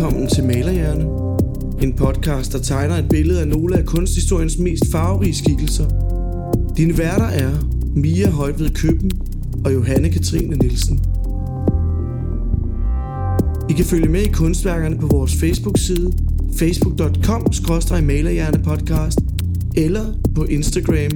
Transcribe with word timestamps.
velkommen 0.00 0.28
til 0.28 0.44
Malerhjerne. 0.44 1.04
En 1.82 1.92
podcast, 1.92 2.52
der 2.52 2.58
tegner 2.58 2.96
et 2.96 3.08
billede 3.08 3.40
af 3.40 3.48
nogle 3.48 3.78
af 3.78 3.86
kunsthistoriens 3.86 4.58
mest 4.58 4.82
farverige 4.92 5.34
skikkelser. 5.34 5.84
Dine 6.76 6.98
værter 6.98 7.24
er 7.24 7.50
Mia 7.94 8.30
Højved 8.30 8.70
Køben 8.70 9.10
og 9.64 9.74
Johanne 9.74 10.08
Katrine 10.08 10.56
Nielsen. 10.56 11.00
I 13.70 13.72
kan 13.72 13.84
følge 13.84 14.08
med 14.08 14.22
i 14.22 14.32
kunstværkerne 14.32 14.98
på 14.98 15.06
vores 15.06 15.34
Facebook-side 15.34 16.12
facebook.com-malerhjernepodcast 16.56 19.18
eller 19.76 20.04
på 20.34 20.44
Instagram 20.44 21.10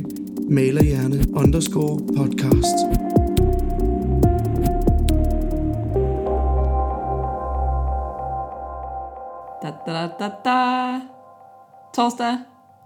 malerhjerne 0.51 1.25
underscore 1.35 2.01
podcast. 2.17 3.04
Da, 10.19 10.25
da, 10.25 10.31
da, 10.45 10.51
da, 10.51 10.93
da. 10.93 11.01
Torsdag. 11.95 12.39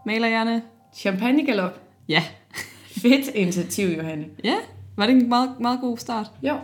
Malerhjerne. 0.07 0.63
Champagnegalop. 0.95 1.81
Ja. 2.09 2.23
Fedt 3.03 3.35
initiativ, 3.35 3.89
Johanne. 3.89 4.25
Ja, 4.45 4.55
var 4.97 5.07
det 5.07 5.17
en 5.17 5.29
meget, 5.29 5.51
meget 5.61 5.81
god 5.81 5.99
start? 5.99 6.31
Jo. 6.43 6.57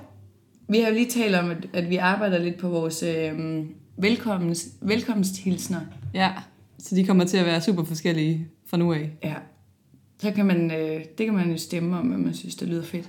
Vi 0.69 0.80
har 0.80 0.88
jo 0.88 0.95
lige 0.95 1.10
talt 1.10 1.34
om, 1.36 1.50
at, 1.50 1.66
at 1.72 1.91
vi 1.91 1.96
arbejder 1.96 2.38
lidt 2.38 2.58
på 2.58 2.69
vores 2.69 3.02
øh, 3.02 3.32
velkomst, 3.96 4.66
velkomsthilsner. 4.80 5.80
Ja, 6.14 6.30
så 6.78 6.94
de 6.94 7.05
kommer 7.05 7.24
til 7.24 7.36
at 7.36 7.46
være 7.46 7.60
super 7.60 7.84
forskellige 7.84 8.48
fra 8.66 8.77
nu 8.77 8.92
af. 8.92 9.10
Ja. 9.24 9.34
Så 10.19 10.30
kan 10.30 10.46
man, 10.46 10.70
øh, 10.70 11.05
det 11.19 11.27
kan 11.27 11.34
man 11.34 11.50
jo 11.50 11.56
stemme 11.58 11.96
om, 11.98 12.12
at 12.12 12.19
man 12.19 12.34
synes, 12.34 12.55
det 12.55 12.69
lyder 12.69 12.84
fedt. 12.84 13.08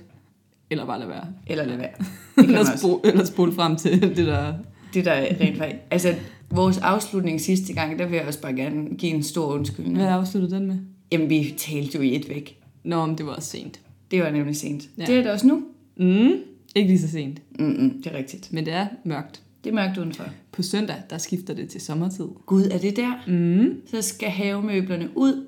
Eller 0.70 0.86
bare 0.86 0.98
lade 0.98 1.10
være. 1.10 1.26
Eller 1.46 1.64
lade 1.64 1.78
være. 1.78 1.90
Det 2.36 2.44
kan 2.44 2.46
man 2.46 2.48
Eller, 2.48 2.60
også. 2.60 2.78
spole, 2.78 3.00
eller 3.04 3.24
spole 3.24 3.52
frem 3.52 3.76
til 3.76 4.00
det 4.16 4.26
der... 4.26 4.54
Det 4.94 5.04
der 5.04 5.12
er 5.12 5.40
rent 5.40 5.58
faktisk... 5.58 5.82
Altså, 5.90 6.14
vores 6.50 6.78
afslutning 6.78 7.40
sidste 7.40 7.72
gang, 7.74 7.98
der 7.98 8.06
vil 8.06 8.16
jeg 8.16 8.26
også 8.26 8.40
bare 8.40 8.54
gerne 8.56 8.96
give 8.96 9.12
en 9.12 9.22
stor 9.22 9.46
undskyldning. 9.54 9.96
Hvad 9.96 10.06
afsluttede 10.08 10.54
den 10.56 10.66
med? 10.66 10.78
Jamen, 11.12 11.30
vi 11.30 11.54
talte 11.58 11.96
jo 11.98 12.02
i 12.02 12.16
et 12.16 12.28
væk. 12.28 12.62
Nå, 12.84 13.06
men 13.06 13.18
det 13.18 13.26
var 13.26 13.32
også 13.32 13.48
sent. 13.50 13.80
Det 14.10 14.22
var 14.22 14.30
nemlig 14.30 14.56
sent. 14.56 14.88
Ja. 14.98 15.04
Det 15.04 15.16
er 15.18 15.22
det 15.22 15.30
også 15.32 15.46
nu. 15.46 15.62
Mm, 15.96 16.32
ikke 16.74 16.88
lige 16.88 16.98
så 16.98 17.08
sent, 17.08 17.42
Mm-mm, 17.58 18.02
det 18.02 18.12
er 18.12 18.16
rigtigt. 18.18 18.52
men 18.52 18.64
det 18.64 18.72
er 18.74 18.86
mørkt. 19.04 19.42
Det 19.64 19.70
er 19.70 19.74
mørkt 19.74 19.98
udenfor. 19.98 20.24
På 20.52 20.62
søndag, 20.62 20.96
der 21.10 21.18
skifter 21.18 21.54
det 21.54 21.68
til 21.68 21.80
sommertid. 21.80 22.24
Gud, 22.46 22.62
er 22.62 22.78
det 22.78 22.96
der? 22.96 23.12
Mm, 23.28 23.80
Så 23.86 24.02
skal 24.02 24.28
havemøblerne 24.28 25.08
ud. 25.16 25.46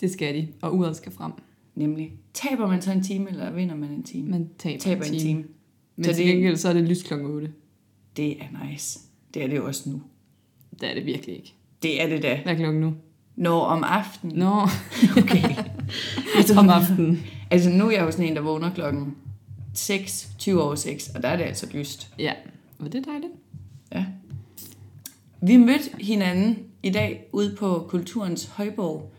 det 0.00 0.10
skal 0.10 0.34
de, 0.34 0.48
og 0.62 0.76
uret 0.76 0.96
skal 0.96 1.12
frem. 1.12 1.32
Nemlig. 1.74 2.12
Taber 2.34 2.66
man 2.68 2.82
så 2.82 2.92
en 2.92 3.02
time, 3.02 3.30
eller 3.30 3.52
vinder 3.52 3.74
man 3.74 3.90
en 3.90 4.02
time? 4.02 4.30
Man 4.30 4.48
taber, 4.58 4.78
taber 4.78 5.04
en 5.04 5.18
time. 5.18 5.44
Men 5.96 6.04
Så 6.04 6.14
til 6.14 6.26
gengæld, 6.26 6.56
så 6.56 6.68
er 6.68 6.72
det 6.72 6.82
lys 6.88 7.02
klokken 7.02 7.28
8. 7.30 7.50
Det 8.16 8.30
er 8.32 8.66
nice. 8.70 8.98
Det 9.34 9.42
er 9.44 9.46
det 9.48 9.56
jo 9.56 9.66
også 9.66 9.90
nu. 9.90 10.00
Det 10.80 10.90
er 10.90 10.94
det 10.94 11.06
virkelig 11.06 11.36
ikke. 11.36 11.54
Det 11.82 12.02
er 12.02 12.06
det 12.08 12.22
da. 12.22 12.40
Hvad 12.42 12.52
er 12.52 12.56
klokken 12.56 12.80
nu? 12.80 12.94
Når 13.36 13.60
om 13.60 13.84
aftenen. 13.84 14.38
Nå, 14.38 14.60
Okay. 15.22 15.54
Tror, 16.46 16.58
om 16.62 16.68
aftenen. 16.68 17.22
Altså 17.50 17.70
nu 17.70 17.86
er 17.86 17.90
jeg 17.90 18.00
jo 18.00 18.10
sådan 18.10 18.26
en, 18.26 18.36
der 18.36 18.42
vågner 18.42 18.70
klokken 18.74 19.16
6, 19.74 20.28
20 20.38 20.62
over 20.62 20.74
6, 20.74 21.08
og 21.08 21.22
der 21.22 21.28
er 21.28 21.36
det 21.36 21.44
altså 21.44 21.66
lyst. 21.72 22.10
Ja, 22.18 22.32
var 22.78 22.88
det 22.88 23.06
dejligt? 23.06 23.32
Ja. 23.92 24.04
Vi 25.42 25.56
mødte 25.56 25.90
hinanden 26.00 26.58
i 26.82 26.90
dag 26.90 27.28
ude 27.32 27.56
på 27.58 27.86
Kulturens 27.88 28.44
Højborg, 28.46 29.12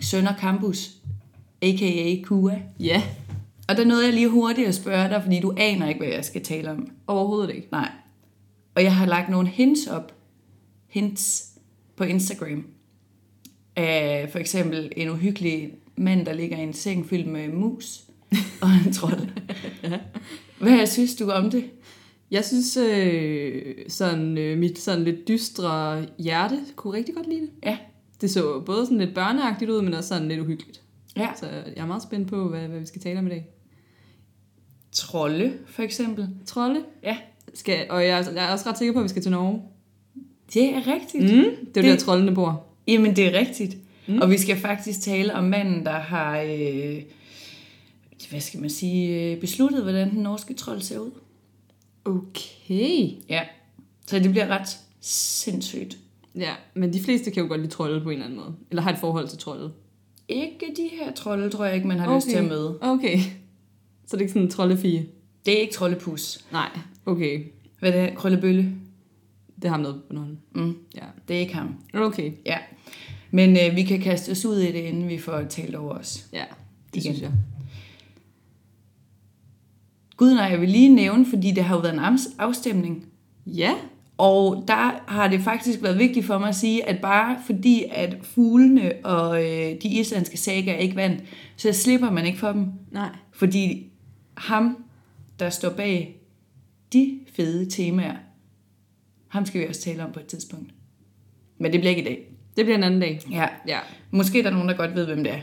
Sønder 0.00 0.34
Campus, 0.40 0.90
a.k.a. 1.62 2.22
KUA. 2.22 2.58
Ja, 2.80 3.02
Og 3.68 3.76
der 3.76 3.84
nåede 3.84 4.04
jeg 4.04 4.14
lige 4.14 4.28
hurtigt 4.28 4.68
at 4.68 4.74
spørge 4.74 5.08
dig, 5.08 5.22
fordi 5.22 5.40
du 5.40 5.54
aner 5.56 5.88
ikke, 5.88 6.00
hvad 6.00 6.08
jeg 6.08 6.24
skal 6.24 6.42
tale 6.44 6.70
om. 6.70 6.88
overhovedet 7.06 7.54
ikke. 7.54 7.68
Nej. 7.72 7.90
Og 8.74 8.82
jeg 8.82 8.94
har 8.96 9.06
lagt 9.06 9.28
nogle 9.28 9.48
hints 9.48 9.86
op. 9.86 10.12
Hints 10.90 11.52
på 11.96 12.04
Instagram. 12.04 12.66
Af 13.76 14.28
for 14.32 14.38
eksempel 14.38 14.92
en 14.96 15.08
uhyggelig 15.08 15.72
mand, 15.96 16.26
der 16.26 16.32
ligger 16.32 16.56
i 16.56 16.62
en 16.62 16.72
seng 16.72 17.06
fyldt 17.06 17.26
med 17.26 17.48
mus 17.48 18.04
og 18.62 18.68
en 18.86 18.92
trold. 18.92 19.28
Hvad 20.58 20.86
synes 20.86 21.16
du 21.16 21.30
om 21.30 21.50
det? 21.50 21.64
Jeg 22.30 22.44
synes, 22.44 22.76
øh, 22.76 23.74
sådan, 23.88 24.38
øh, 24.38 24.58
mit 24.58 24.78
sådan 24.78 25.04
lidt 25.04 25.28
dystre 25.28 26.06
hjerte 26.18 26.58
kunne 26.76 26.92
rigtig 26.92 27.14
godt 27.14 27.28
lide 27.28 27.40
det. 27.40 27.50
Ja. 27.62 27.78
Det 28.20 28.30
så 28.30 28.60
både 28.66 28.86
sådan 28.86 28.98
lidt 28.98 29.14
børneagtigt 29.14 29.70
ud, 29.70 29.82
men 29.82 29.94
også 29.94 30.08
sådan 30.08 30.28
lidt 30.28 30.40
uhyggeligt. 30.40 30.82
Ja. 31.16 31.28
Så 31.36 31.46
jeg 31.46 31.82
er 31.82 31.86
meget 31.86 32.02
spændt 32.02 32.28
på, 32.28 32.48
hvad, 32.48 32.68
hvad 32.68 32.80
vi 32.80 32.86
skal 32.86 33.00
tale 33.00 33.18
om 33.18 33.26
i 33.26 33.30
dag. 33.30 33.48
Trolde, 34.92 35.52
for 35.66 35.82
eksempel. 35.82 36.28
Trolde. 36.46 36.84
Ja. 37.02 37.16
Skal, 37.54 37.86
og 37.90 38.06
jeg, 38.06 38.26
jeg 38.34 38.48
er 38.48 38.52
også 38.52 38.68
ret 38.68 38.78
sikker 38.78 38.92
på, 38.92 38.98
at 38.98 39.04
vi 39.04 39.08
skal 39.08 39.22
til 39.22 39.30
Norge. 39.30 39.62
Det 40.54 40.64
er 40.74 40.86
rigtigt. 40.86 41.22
Mm, 41.24 41.28
det 41.28 41.76
er 41.76 41.82
Det- 41.82 41.84
der, 41.84 41.96
troldene 41.96 42.34
bor. 42.34 42.66
Jamen, 42.88 43.16
det 43.16 43.26
er 43.26 43.38
rigtigt. 43.38 43.76
Mm. 44.08 44.18
Og 44.20 44.30
vi 44.30 44.38
skal 44.38 44.56
faktisk 44.56 45.00
tale 45.00 45.34
om 45.34 45.44
manden, 45.44 45.84
der 45.86 45.90
har, 45.98 46.40
øh, 46.40 47.02
hvad 48.30 48.40
skal 48.40 48.60
man 48.60 48.70
sige, 48.70 49.30
øh, 49.32 49.40
besluttet, 49.40 49.82
hvordan 49.82 50.10
den 50.10 50.22
norske 50.22 50.54
trold 50.54 50.80
ser 50.80 50.98
ud. 50.98 51.10
Okay. 52.04 53.08
Ja. 53.28 53.40
Så 54.06 54.18
det 54.18 54.30
bliver 54.30 54.46
ret 54.46 54.78
sindssygt. 55.00 55.98
Ja, 56.36 56.52
men 56.74 56.92
de 56.92 57.00
fleste 57.00 57.30
kan 57.30 57.42
jo 57.42 57.48
godt 57.48 57.60
lide 57.60 57.72
trolde 57.72 58.00
på 58.00 58.08
en 58.10 58.12
eller 58.14 58.24
anden 58.24 58.38
måde. 58.40 58.54
Eller 58.70 58.82
har 58.82 58.92
et 58.92 58.98
forhold 58.98 59.28
til 59.28 59.38
trolde. 59.38 59.72
Ikke 60.28 60.66
de 60.76 60.88
her 60.92 61.12
trolde, 61.12 61.50
tror 61.50 61.64
jeg 61.64 61.74
ikke, 61.74 61.86
man 61.88 61.98
har 61.98 62.06
okay. 62.06 62.16
lyst 62.16 62.28
til 62.28 62.36
at 62.36 62.44
møde. 62.44 62.78
Okay. 62.80 63.18
Så 63.18 63.26
det 64.06 64.14
er 64.14 64.20
ikke 64.20 64.32
sådan 64.32 64.42
en 64.42 64.50
troldefige? 64.50 65.08
Det 65.46 65.56
er 65.56 65.60
ikke 65.60 65.72
troldepus. 65.72 66.44
Nej, 66.52 66.68
okay. 67.06 67.42
Hvad 67.78 67.92
er 67.92 68.06
det? 68.06 68.16
Krøllebølle? 68.18 68.72
Det 69.62 69.70
har 69.70 69.76
noget 69.76 70.02
på 70.08 70.12
nogen. 70.14 70.38
Mm. 70.54 70.76
Ja. 70.94 71.04
Det 71.28 71.36
er 71.36 71.40
ikke 71.40 71.54
ham. 71.54 71.74
Okay. 71.94 72.32
Ja. 72.46 72.58
Men 73.30 73.50
øh, 73.50 73.76
vi 73.76 73.82
kan 73.82 74.00
kaste 74.00 74.30
os 74.30 74.44
ud 74.44 74.58
i 74.58 74.66
det, 74.72 74.78
inden 74.78 75.08
vi 75.08 75.18
får 75.18 75.42
talt 75.48 75.74
over 75.74 75.94
os. 75.94 76.26
Ja, 76.32 76.44
det 76.94 77.00
Igen. 77.04 77.14
synes 77.14 77.20
jeg. 77.22 77.30
Gud 80.16 80.34
nej, 80.34 80.44
jeg 80.44 80.60
vil 80.60 80.68
lige 80.68 80.94
nævne, 80.94 81.26
fordi 81.26 81.50
det 81.50 81.64
har 81.64 81.74
jo 81.76 81.80
været 81.80 81.94
en 81.94 82.18
afstemning. 82.38 83.06
Ja, 83.46 83.74
Og 84.18 84.64
der 84.68 85.02
har 85.12 85.28
det 85.28 85.40
faktisk 85.40 85.82
været 85.82 85.98
vigtigt 85.98 86.26
for 86.26 86.38
mig 86.38 86.48
at 86.48 86.54
sige, 86.56 86.88
at 86.88 87.00
bare 87.00 87.36
fordi 87.46 87.84
at 87.90 88.16
fuglene 88.22 88.92
og 89.04 89.44
øh, 89.44 89.76
de 89.82 89.88
islandske 89.88 90.36
sager 90.36 90.74
ikke 90.74 90.96
vandt, 90.96 91.22
så 91.56 91.72
slipper 91.72 92.10
man 92.10 92.26
ikke 92.26 92.38
for 92.38 92.52
dem. 92.52 92.66
nej. 92.90 93.08
Fordi 93.32 93.86
ham, 94.36 94.84
der 95.38 95.50
står 95.50 95.70
bag 95.70 96.16
de 96.92 97.20
fede 97.36 97.70
temaer, 97.70 98.16
ham 99.30 99.46
skal 99.46 99.60
vi 99.60 99.66
også 99.66 99.80
tale 99.80 100.04
om 100.04 100.12
på 100.12 100.20
et 100.20 100.26
tidspunkt. 100.26 100.70
Men 101.58 101.72
det 101.72 101.80
bliver 101.80 101.90
ikke 101.90 102.02
i 102.02 102.04
dag. 102.04 102.26
Det 102.56 102.64
bliver 102.64 102.78
en 102.78 102.84
anden 102.84 103.00
dag. 103.00 103.20
Ja. 103.30 103.48
Ja. 103.68 103.78
Måske 104.10 104.38
er 104.38 104.42
der 104.42 104.50
nogen, 104.50 104.68
der 104.68 104.76
godt 104.76 104.94
ved, 104.94 105.06
hvem 105.06 105.24
det 105.24 105.32
er. 105.32 105.40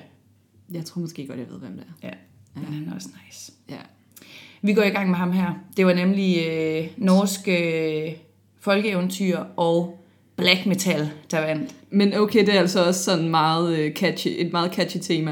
Jeg 0.73 0.85
tror 0.85 1.01
måske 1.01 1.27
godt, 1.27 1.39
jeg 1.39 1.49
ved, 1.49 1.59
hvem 1.59 1.71
det 1.71 1.83
er. 2.01 2.07
Ja. 2.07 2.13
Men 2.55 2.73
han 2.73 2.89
er 2.89 2.95
også 2.95 3.09
nice. 3.25 3.51
Ja. 3.69 3.77
Vi 4.61 4.73
går 4.73 4.83
i 4.83 4.89
gang 4.89 5.09
med 5.09 5.17
ham 5.17 5.31
her. 5.31 5.53
Det 5.77 5.85
var 5.85 5.93
nemlig 5.93 6.47
øh, 6.47 6.87
norsk 6.97 7.47
øh, 7.47 8.11
folkeeventyr 8.59 9.37
og 9.57 10.03
black 10.35 10.65
metal, 10.65 11.09
der 11.31 11.39
vandt. 11.39 11.75
Men 11.89 12.13
okay, 12.13 12.45
det 12.45 12.55
er 12.55 12.59
altså 12.59 12.85
også 12.85 13.03
sådan 13.03 13.29
meget 13.29 13.77
øh, 13.77 13.93
catchy, 13.93 14.27
et 14.37 14.51
meget 14.51 14.73
catchy 14.73 14.97
tema. 15.01 15.31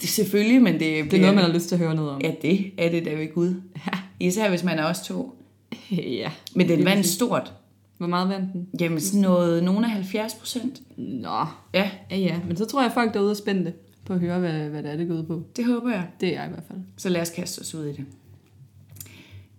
Det 0.00 0.06
er 0.06 0.08
selvfølgelig, 0.08 0.62
men 0.62 0.72
det, 0.72 0.80
Det 0.80 1.14
er 1.14 1.20
noget, 1.20 1.34
man 1.34 1.44
har 1.44 1.52
lyst 1.52 1.68
til 1.68 1.74
at 1.74 1.78
høre 1.78 1.94
noget 1.94 2.10
om. 2.10 2.20
Ja, 2.20 2.32
det 2.42 2.72
er 2.78 2.90
det 2.90 3.04
da 3.04 3.14
ved 3.14 3.34
Gud. 3.34 3.54
Ja. 3.86 3.98
Især 4.20 4.48
hvis 4.48 4.64
man 4.64 4.78
er 4.78 4.84
også 4.84 5.04
to. 5.04 5.38
ja. 5.90 6.30
Men 6.54 6.68
den 6.68 6.78
Det 6.78 6.86
er 6.86 6.90
vandt 6.90 7.06
stort. 7.06 7.52
Hvor 8.00 8.08
meget 8.08 8.28
vandt 8.28 8.52
den? 8.52 8.68
Jamen 8.80 9.00
sådan 9.00 9.20
noget, 9.20 9.64
nogen 9.64 9.84
af 9.84 9.90
70 9.90 10.34
procent. 10.34 10.82
Nå. 10.96 11.46
Ja, 11.74 11.90
Ja, 12.10 12.16
ja. 12.16 12.40
Men 12.46 12.56
så 12.56 12.64
tror 12.64 12.80
jeg, 12.80 12.86
at 12.86 12.92
folk 12.94 13.14
derude 13.14 13.30
er 13.30 13.34
spændte 13.34 13.72
på 14.04 14.12
at 14.12 14.20
høre, 14.20 14.38
hvad, 14.38 14.68
hvad 14.68 14.82
det 14.82 14.92
er, 14.92 14.96
det 14.96 15.08
går 15.08 15.14
ud 15.14 15.22
på. 15.22 15.42
det 15.56 15.64
håber 15.64 15.90
jeg. 15.90 16.06
Det 16.20 16.28
er 16.28 16.32
jeg 16.32 16.46
i 16.46 16.50
hvert 16.50 16.62
fald. 16.68 16.78
Så 16.96 17.08
lad 17.08 17.20
os 17.20 17.30
kaste 17.30 17.60
os 17.60 17.74
ud 17.74 17.84
i 17.84 17.92
det. 17.92 18.04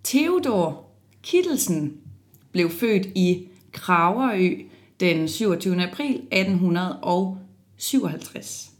Theodor 0.04 0.84
Kittelsen 1.22 1.92
blev 2.52 2.70
født 2.70 3.06
i 3.14 3.48
Kragerø 3.72 4.54
den 5.00 5.28
27. 5.28 5.82
april 5.82 6.20
1857. 6.30 8.70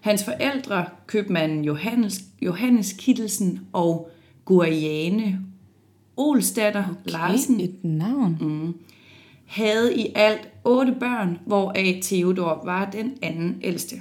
Hans 0.00 0.24
forældre, 0.24 0.86
købmanden 1.06 1.64
Johannes, 1.64 2.20
Johannes 2.42 2.92
Kittelsen 2.92 3.60
og 3.72 4.10
Guriane 4.44 5.40
Olsdatter 6.18 6.84
okay. 6.90 7.12
Larsen, 7.12 7.60
Et 7.60 7.84
navn. 7.84 8.36
mm, 8.40 8.74
havde 9.46 9.98
i 9.98 10.12
alt 10.14 10.48
otte 10.64 10.94
børn, 11.00 11.38
hvoraf 11.46 11.98
Theodor 12.02 12.62
var 12.64 12.90
den 12.90 13.12
anden 13.22 13.56
ældste. 13.62 13.96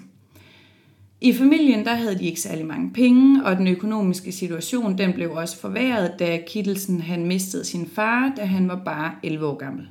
I 1.22 1.34
familien 1.34 1.86
der 1.86 1.94
havde 1.94 2.20
de 2.20 2.26
ikke 2.26 2.42
særlig 2.42 2.66
mange 2.66 2.92
penge, 2.94 3.46
og 3.46 3.58
den 3.58 3.68
økonomiske 3.68 4.32
situation 4.32 4.98
den 4.98 5.14
blev 5.14 5.32
også 5.32 5.60
forværret, 5.60 6.12
da 6.20 6.40
Kittelsen 6.48 7.02
han 7.02 7.26
mistede 7.26 7.66
sin 7.66 7.88
far, 7.94 8.34
da 8.38 8.46
han 8.46 8.68
var 8.68 8.82
bare 8.86 9.12
11 9.24 9.46
år 9.48 9.56
gammel. 9.58 9.88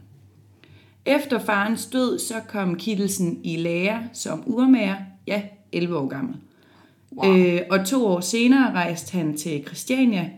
Efter 1.07 1.39
farens 1.39 1.87
død, 1.87 2.19
så 2.19 2.35
kom 2.49 2.75
Kittelsen 2.75 3.41
i 3.45 3.57
lære 3.57 4.03
som 4.13 4.43
urmager, 4.47 4.97
ja, 5.27 5.43
11 5.73 5.99
år 5.99 6.07
gammel. 6.09 6.35
Wow. 7.17 7.37
Øh, 7.37 7.61
og 7.71 7.87
to 7.87 8.07
år 8.07 8.21
senere 8.21 8.73
rejste 8.73 9.13
han 9.19 9.37
til 9.37 9.63
Christiania, 9.67 10.31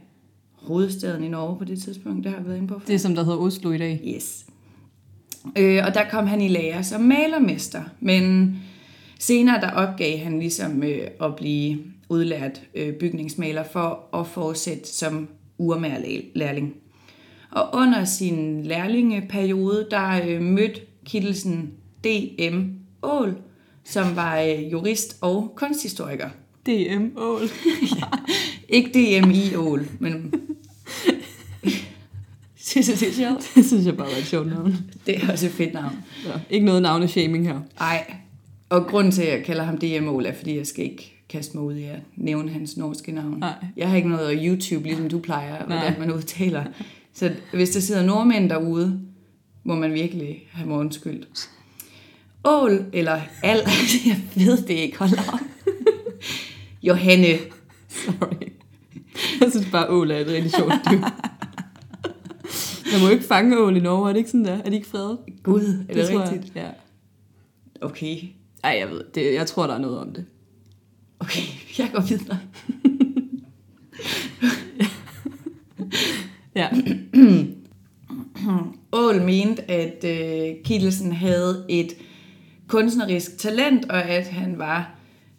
hovedstaden 0.63 1.25
i 1.25 1.29
Norge 1.29 1.59
på 1.59 1.65
det 1.65 1.83
tidspunkt, 1.83 2.25
det 2.25 2.33
har 2.33 2.41
vi 2.41 2.49
været 2.49 2.57
inde 2.57 2.69
på 2.69 2.79
før. 2.79 2.87
Det 2.87 2.95
er 2.95 2.99
som 2.99 3.15
der 3.15 3.25
hedder 3.25 3.39
Oslo 3.39 3.71
i 3.71 3.79
dag. 3.79 4.01
Yes. 4.17 4.47
Øh, 5.57 5.83
og 5.87 5.95
der 5.95 6.05
kom 6.11 6.27
han 6.27 6.41
i 6.41 6.49
lære 6.49 6.85
som 6.85 7.01
malermester, 7.01 7.83
men 8.01 8.57
senere 9.19 9.61
der 9.61 9.71
opgav 9.71 10.19
han 10.19 10.39
ligesom 10.39 10.83
øh, 10.83 11.09
at 11.21 11.37
blive 11.37 11.79
udlært 12.09 12.63
øh, 12.75 12.95
bygningsmaler 12.95 13.65
for 13.73 14.17
at 14.21 14.27
fortsætte 14.27 14.89
som 14.89 15.29
urmærlærling. 15.59 16.75
Og 17.51 17.69
under 17.73 18.05
sin 18.05 18.65
lærlingeperiode, 18.65 19.87
der 19.91 20.21
øh, 20.29 20.43
mødte 20.43 20.81
Kittelsen 21.05 21.73
D.M. 22.05 22.63
Ål, 23.03 23.37
som 23.85 24.17
var 24.17 24.41
øh, 24.41 24.73
jurist 24.73 25.17
og 25.21 25.53
kunsthistoriker. 25.57 26.29
DM 26.67 27.17
Ål. 27.17 27.43
Ikke 28.69 28.89
D.M.I. 28.89 29.55
Ål, 29.55 29.89
men... 29.99 30.35
Synes 32.57 32.87
du, 32.87 32.93
det 32.93 33.09
er 33.09 33.13
sjovt? 33.13 33.51
Det 33.55 33.65
synes 33.67 33.87
jeg 33.87 33.97
bare 33.97 34.07
var 34.07 34.17
et 34.17 34.27
sjovt 34.27 34.47
navn. 34.49 34.77
Det 35.07 35.17
er 35.17 35.33
også 35.33 35.47
et 35.47 35.53
fedt 35.53 35.75
navn. 35.75 35.97
Så, 36.23 36.39
ikke 36.51 36.67
noget 36.67 36.83
navneshaming 36.83 37.47
her. 37.47 37.61
Ej, 37.81 38.15
og 38.69 38.87
grunden 38.87 39.13
til, 39.13 39.23
at 39.23 39.39
jeg 39.39 39.45
kalder 39.45 39.63
ham 39.65 39.79
DM 39.79 40.09
Ål, 40.09 40.27
er, 40.27 40.35
fordi 40.35 40.57
jeg 40.57 40.67
skal 40.67 40.85
ikke 40.85 41.23
kaste 41.29 41.57
mig 41.57 41.65
ud 41.67 41.75
i 41.77 41.85
at 41.85 41.99
nævne 42.17 42.51
hans 42.51 42.77
norske 42.77 43.13
navn. 43.13 43.39
Nej. 43.39 43.53
Jeg 43.77 43.89
har 43.89 43.97
ikke 43.97 44.09
noget 44.09 44.29
at 44.29 44.39
YouTube, 44.43 44.85
ligesom 44.85 45.09
du 45.09 45.19
plejer, 45.19 45.67
Nej. 45.67 45.79
hvordan 45.79 46.01
man 46.01 46.13
udtaler. 46.13 46.65
Så 47.15 47.33
hvis 47.53 47.71
der 47.71 47.81
sidder 47.81 48.03
nordmænd 48.03 48.51
derude, 48.51 49.01
må 49.65 49.75
man 49.75 49.95
virkelig 49.95 50.43
have 50.53 50.69
mig 50.69 50.79
undskyldt. 50.79 51.51
Ål, 52.45 52.85
eller 52.93 53.21
al, 53.43 53.57
jeg 54.07 54.21
ved 54.35 54.57
det 54.63 54.75
ikke, 54.75 54.99
hold 54.99 55.19
op. 55.33 55.41
Johanne, 56.83 57.39
Sorry. 57.89 58.49
Jeg 59.41 59.51
synes 59.51 59.67
bare, 59.73 59.91
ål 59.91 60.11
er 60.11 60.17
et 60.19 60.27
rigtig 60.27 60.51
sjovt 60.53 60.73
dyr. 60.91 61.01
Man 62.93 63.01
må 63.01 63.07
jo 63.07 63.13
ikke 63.13 63.25
fange 63.25 63.59
ål 63.59 63.77
i 63.77 63.81
Norge, 63.81 64.09
er 64.09 64.13
det 64.13 64.19
ikke 64.19 64.31
sådan 64.31 64.45
der? 64.45 64.59
Er 64.65 64.71
de 64.71 64.77
ikke 64.77 64.89
fredet? 64.89 65.19
Gud, 65.43 65.85
er 65.89 65.95
det, 65.95 66.11
jeg. 66.11 66.21
rigtigt? 66.21 66.53
Ja. 66.57 66.69
Okay, 67.81 68.17
Ej, 68.65 68.77
jeg 68.81 68.91
ved, 68.91 69.05
det, 69.15 69.35
jeg 69.35 69.47
tror, 69.47 69.67
der 69.67 69.75
er 69.75 69.79
noget 69.79 69.99
om 69.99 70.13
det. 70.13 70.25
okay, 71.21 71.43
jeg 71.79 71.91
går 71.95 72.01
videre. 72.01 72.39
Ja. 76.55 76.69
Ål 78.93 79.23
mente, 79.23 79.71
at 79.71 80.05
øh, 80.05 80.57
Kittelsen 80.65 81.13
havde 81.13 81.65
et 81.69 81.93
kunstnerisk 82.67 83.39
talent, 83.39 83.85
og 83.91 84.05
at 84.05 84.27
han 84.27 84.59
var 84.59 84.95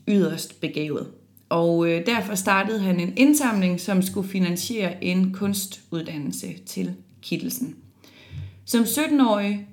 yderst 0.08 0.62
begavet. 0.62 1.08
Og 1.50 1.90
øh, 1.90 2.06
derfor 2.06 2.36
startede 2.36 2.80
han 2.80 3.00
en 3.00 3.14
indsamling, 3.18 3.80
som 3.80 4.02
skulle 4.02 4.30
finansiere 4.30 5.04
en 5.04 5.34
kunstuddannelse 5.34 6.54
til 6.66 6.94
Kittelsen. 7.22 7.76
Som 8.66 8.82
17-årig, 8.82 9.68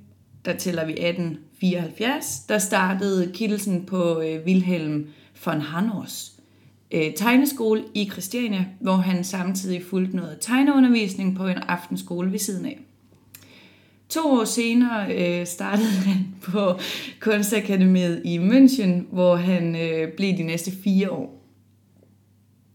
der 0.45 0.57
tæller 0.57 0.85
vi 0.85 0.93
1874, 0.93 2.41
der 2.49 2.59
startede 2.59 3.33
Kittelsen 3.35 3.85
på 3.87 4.21
øh, 4.21 4.47
Wilhelm 4.47 5.07
von 5.45 5.61
Hanors 5.61 6.33
øh, 6.91 7.15
tegneskole 7.15 7.85
i 7.95 8.09
Christiania, 8.13 8.65
hvor 8.81 8.97
han 8.97 9.25
samtidig 9.25 9.83
fulgte 9.91 10.17
noget 10.17 10.39
tegneundervisning 10.41 11.37
på 11.37 11.47
en 11.47 11.57
aftenskole 11.57 12.33
ved 12.33 12.39
siden 12.39 12.67
af. 12.67 12.79
To 14.09 14.21
år 14.21 14.45
senere 14.45 15.15
øh, 15.17 15.47
startede 15.47 15.89
han 15.89 16.27
på 16.43 16.79
Kunstakademiet 17.21 18.23
i 18.25 18.39
München, 18.39 19.15
hvor 19.15 19.37
han 19.37 19.77
øh, 19.77 20.13
blev 20.13 20.37
de 20.37 20.43
næste 20.43 20.71
fire 20.85 21.11
år. 21.11 21.36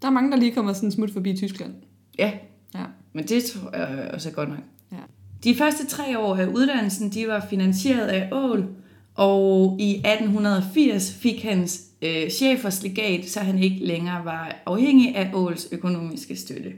Der 0.01 0.07
er 0.07 0.12
mange, 0.12 0.31
der 0.31 0.38
lige 0.38 0.51
kommer 0.51 0.74
sådan 0.74 0.88
en 0.88 0.92
smut 0.92 1.12
forbi 1.12 1.36
Tyskland. 1.38 1.74
Ja, 2.19 2.31
Ja. 2.75 2.83
men 3.13 3.27
det 3.27 3.44
tror 3.44 3.75
jeg 3.77 4.12
også 4.13 4.30
er 4.30 4.33
godt 4.33 4.50
nok. 4.50 4.59
Ja. 4.92 4.98
De 5.44 5.56
første 5.56 5.86
tre 5.88 6.19
år 6.19 6.36
af 6.36 6.45
uddannelsen 6.48 7.09
de 7.09 7.27
var 7.27 7.45
finansieret 7.50 8.07
af 8.07 8.30
Ål, 8.31 8.68
og 9.15 9.77
i 9.80 9.92
1880 9.95 11.13
fik 11.13 11.44
hans 11.44 11.81
øh, 12.01 12.30
chefers 12.30 12.83
legat, 12.83 13.30
så 13.30 13.39
han 13.39 13.59
ikke 13.63 13.86
længere 13.86 14.25
var 14.25 14.56
afhængig 14.65 15.15
af 15.15 15.31
Åls 15.33 15.68
økonomiske 15.71 16.36
støtte. 16.36 16.74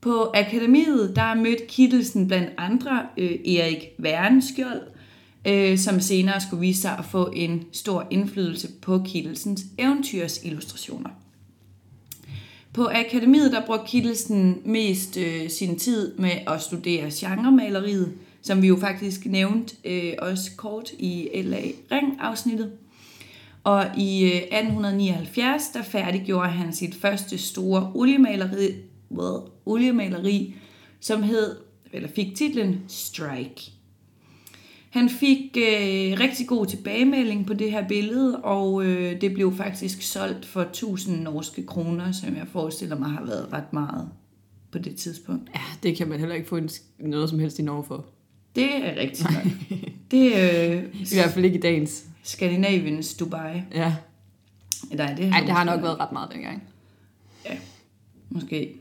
På 0.00 0.30
akademiet 0.34 1.12
der 1.16 1.34
mødte 1.34 1.64
Kittelsen 1.68 2.26
blandt 2.28 2.50
andre 2.58 3.02
øh, 3.16 3.30
Erik 3.30 3.78
Værenskjold, 3.98 4.82
øh, 5.48 5.78
som 5.78 6.00
senere 6.00 6.40
skulle 6.40 6.60
vise 6.60 6.80
sig 6.80 6.98
at 6.98 7.04
få 7.04 7.30
en 7.36 7.64
stor 7.72 8.06
indflydelse 8.10 8.68
på 8.82 9.02
Kittelsens 9.04 9.62
eventyrsillustrationer. 9.78 11.10
På 12.76 12.88
akademiet 12.88 13.52
der 13.52 13.66
brugte 13.66 13.86
Kittelsen 13.86 14.62
mest 14.64 15.16
øh, 15.16 15.50
sin 15.50 15.78
tid 15.78 16.18
med 16.18 16.30
at 16.46 16.62
studere 16.62 17.10
genremaleriet, 17.14 18.12
som 18.42 18.62
vi 18.62 18.66
jo 18.66 18.76
faktisk 18.76 19.26
nævnte 19.26 19.76
øh, 19.84 20.12
også 20.18 20.50
kort 20.56 20.90
i 20.98 21.28
LA 21.34 21.60
Ring-afsnittet. 21.92 22.72
Og 23.64 23.86
i 23.98 24.24
øh, 24.24 24.30
1879 24.30 25.68
der 25.74 25.82
færdiggjorde 25.82 26.48
han 26.48 26.72
sit 26.72 26.94
første 26.94 27.38
store 27.38 27.92
oliemaleri, 27.94 28.74
well, 29.10 29.42
oliemaleri 29.66 30.54
som 31.00 31.22
hed, 31.22 31.56
eller 31.92 32.08
fik 32.08 32.34
titlen 32.34 32.80
Strike. 32.88 33.72
Han 34.96 35.08
fik 35.08 35.56
øh, 35.56 36.20
rigtig 36.20 36.46
god 36.46 36.66
tilbagemelding 36.66 37.46
på 37.46 37.54
det 37.54 37.70
her 37.70 37.88
billede, 37.88 38.36
og 38.36 38.84
øh, 38.84 39.20
det 39.20 39.34
blev 39.34 39.56
faktisk 39.56 40.02
solgt 40.02 40.46
for 40.46 40.60
1000 40.60 41.22
norske 41.22 41.66
kroner, 41.66 42.12
som 42.12 42.36
jeg 42.36 42.46
forestiller 42.52 42.98
mig 42.98 43.08
har 43.08 43.24
været 43.24 43.52
ret 43.52 43.72
meget 43.72 44.08
på 44.72 44.78
det 44.78 44.96
tidspunkt. 44.96 45.50
ja, 45.54 45.60
det 45.82 45.96
kan 45.96 46.08
man 46.08 46.18
heller 46.18 46.34
ikke 46.34 46.48
få 46.48 46.60
noget 46.98 47.30
som 47.30 47.38
helst 47.38 47.58
i 47.58 47.62
Norge 47.62 47.84
for. 47.84 48.04
Det 48.54 48.86
er 48.86 49.00
rigtigt 49.00 49.30
nok. 49.30 49.52
Det 50.10 50.38
er 50.38 50.76
øh, 50.76 50.84
I 51.12 51.14
hvert 51.14 51.30
fald 51.30 51.44
ikke 51.44 51.58
i 51.58 51.60
dagens. 51.60 52.04
Skandinaviens 52.22 53.14
Dubai. 53.14 53.62
Ja. 53.74 53.94
Nej, 54.90 55.14
det, 55.14 55.24
Ej, 55.24 55.40
det 55.40 55.50
har 55.50 55.64
nok 55.64 55.82
været 55.82 56.00
ret 56.00 56.12
meget 56.12 56.28
dengang. 56.32 56.62
Måske. 58.30 58.72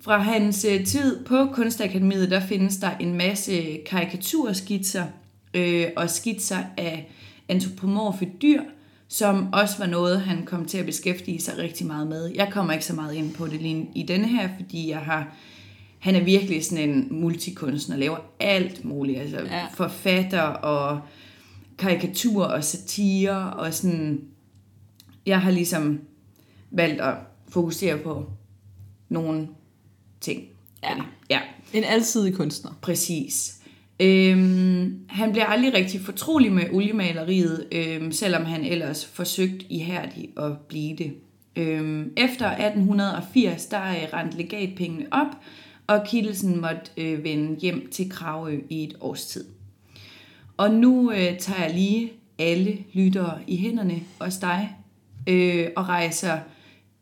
Fra 0.00 0.18
hans 0.18 0.64
øh, 0.64 0.84
tid 0.84 1.24
på 1.24 1.46
Kunstakademiet, 1.52 2.30
der 2.30 2.40
findes 2.40 2.76
der 2.76 2.90
en 2.96 3.14
masse 3.14 3.78
karikaturskitser 3.86 5.04
øh, 5.56 5.86
og 5.96 6.10
skitser 6.10 6.58
af 6.76 7.12
antropomorfe 7.48 8.28
dyr, 8.42 8.60
som 9.08 9.52
også 9.52 9.78
var 9.78 9.86
noget, 9.86 10.20
han 10.20 10.44
kom 10.44 10.64
til 10.64 10.78
at 10.78 10.86
beskæftige 10.86 11.40
sig 11.40 11.58
rigtig 11.58 11.86
meget 11.86 12.06
med. 12.06 12.32
Jeg 12.34 12.48
kommer 12.52 12.72
ikke 12.72 12.84
så 12.84 12.94
meget 12.94 13.14
ind 13.14 13.34
på 13.34 13.46
det 13.46 13.62
lige 13.62 13.88
i 13.94 14.02
denne 14.02 14.28
her, 14.28 14.48
fordi 14.56 14.90
jeg 14.90 14.98
har, 14.98 15.34
han 15.98 16.14
er 16.14 16.24
virkelig 16.24 16.64
sådan 16.64 16.90
en 16.90 17.08
multikunstner, 17.10 17.96
laver 17.96 18.16
alt 18.40 18.84
muligt, 18.84 19.18
altså 19.18 19.36
Ja. 19.40 19.66
forfatter 19.74 20.40
og 20.42 21.00
karikatur 21.78 22.44
og 22.44 22.64
satire 22.64 23.52
og 23.52 23.74
sådan, 23.74 24.20
jeg 25.26 25.40
har 25.40 25.50
ligesom 25.50 26.00
valgt 26.70 27.00
at 27.00 27.14
fokusere 27.48 27.98
på 27.98 28.30
nogle 29.08 29.48
ting. 30.20 30.42
Ja. 30.82 30.94
Ja, 31.30 31.40
En 31.72 31.84
alsidig 31.84 32.34
kunstner. 32.34 32.70
præcis. 32.82 33.60
Øhm, 34.00 35.00
han 35.08 35.32
bliver 35.32 35.46
aldrig 35.46 35.74
rigtig 35.74 36.00
fortrolig 36.00 36.52
med 36.52 36.64
oliemaleriet, 36.72 37.66
øhm, 37.72 38.12
selvom 38.12 38.44
han 38.44 38.64
ellers 38.64 39.06
forsøgte 39.06 39.72
ihærdigt 39.72 40.38
at 40.38 40.58
blive 40.68 40.96
det. 40.96 41.12
Øhm, 41.56 42.12
efter 42.16 42.46
1880, 42.46 43.66
der 43.66 43.82
øh, 43.82 44.08
rent 44.12 44.32
legatpengene 44.36 45.06
op, 45.10 45.36
og 45.86 46.06
Kittelsen 46.06 46.60
måtte 46.60 46.90
øh, 46.96 47.24
vende 47.24 47.60
hjem 47.60 47.88
til 47.90 48.10
Kravø 48.10 48.58
i 48.70 48.84
et 48.84 48.96
års 49.00 49.26
tid. 49.26 49.44
Og 50.56 50.70
nu 50.70 51.12
øh, 51.12 51.38
tager 51.38 51.64
jeg 51.64 51.74
lige 51.74 52.12
alle 52.38 52.78
lyttere 52.92 53.38
i 53.46 53.56
hænderne, 53.56 54.00
også 54.18 54.38
dig, 54.40 54.76
øh, 55.26 55.68
og 55.76 55.88
rejser 55.88 56.38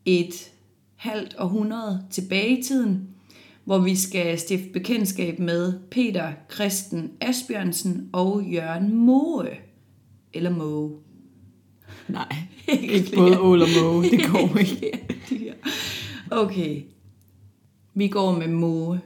et 0.05 0.51
halvt 0.95 1.35
århundrede 1.39 2.03
tilbage 2.09 2.59
i 2.59 2.63
tiden, 2.63 3.14
hvor 3.65 3.77
vi 3.77 3.95
skal 3.95 4.39
stifte 4.39 4.69
bekendtskab 4.73 5.39
med 5.39 5.73
Peter 5.91 6.31
Christen 6.53 7.11
Asbjørnsen 7.21 8.09
og 8.13 8.43
Jørgen 8.43 8.95
Moe. 8.95 9.49
Eller 10.33 10.49
Moe. 10.49 10.91
Nej. 12.07 12.35
Ikke 12.67 12.93
Ikke 12.93 13.15
både 13.15 13.39
ål 13.39 13.61
og 13.61 13.67
måge. 13.83 14.03
Det 14.11 14.31
går 14.31 14.57
ikke. 14.59 14.91
okay. 16.31 16.81
Vi 17.93 18.07
går 18.07 18.37
med 18.37 18.47
Moe. 18.47 19.01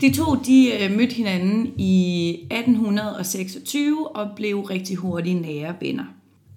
De 0.00 0.12
to 0.12 0.34
de 0.34 0.70
øh, 0.80 0.96
mødte 0.96 1.14
hinanden 1.14 1.72
i 1.78 2.30
1826 2.30 4.16
og 4.16 4.30
blev 4.36 4.60
rigtig 4.60 4.96
hurtigt 4.96 5.40
nære 5.40 5.74
venner. 5.80 6.04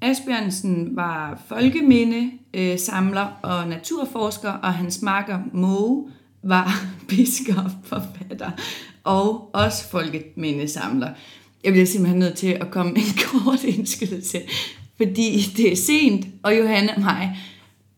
Asbjørnsen 0.01 0.95
var 0.95 1.43
folkeminde, 1.47 2.31
øh, 2.53 2.79
samler 2.79 3.39
og 3.41 3.67
naturforsker, 3.67 4.51
og 4.51 4.73
hans 4.73 5.01
makker 5.01 5.39
Moe 5.53 6.11
var 6.43 6.85
biskop, 7.09 7.71
forfatter 7.83 8.51
og 9.03 9.55
også 9.55 9.89
folkemindesamler. 9.89 11.09
Jeg 11.63 11.71
bliver 11.71 11.85
simpelthen 11.85 12.19
nødt 12.19 12.35
til 12.37 12.47
at 12.47 12.71
komme 12.71 12.91
en 12.97 13.03
kort 13.27 13.63
indskydelse, 13.63 14.41
fordi 14.97 15.39
det 15.57 15.71
er 15.71 15.75
sent, 15.75 16.27
og 16.43 16.57
Johanne 16.57 16.95
og 16.95 17.01
mig 17.01 17.37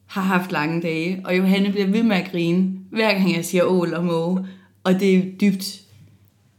har 0.06 0.22
haft 0.22 0.52
lange 0.52 0.82
dage, 0.82 1.22
og 1.26 1.38
Johanne 1.38 1.72
bliver 1.72 1.88
ved 1.88 2.04
med 2.04 2.16
at 2.16 2.32
grine, 2.32 2.72
hver 2.92 3.14
gang 3.14 3.36
jeg 3.36 3.46
siger 3.46 3.64
ål 3.64 3.94
og 3.94 4.06
måge, 4.06 4.46
og 4.84 5.00
det 5.00 5.16
er 5.18 5.22
dybt 5.42 5.82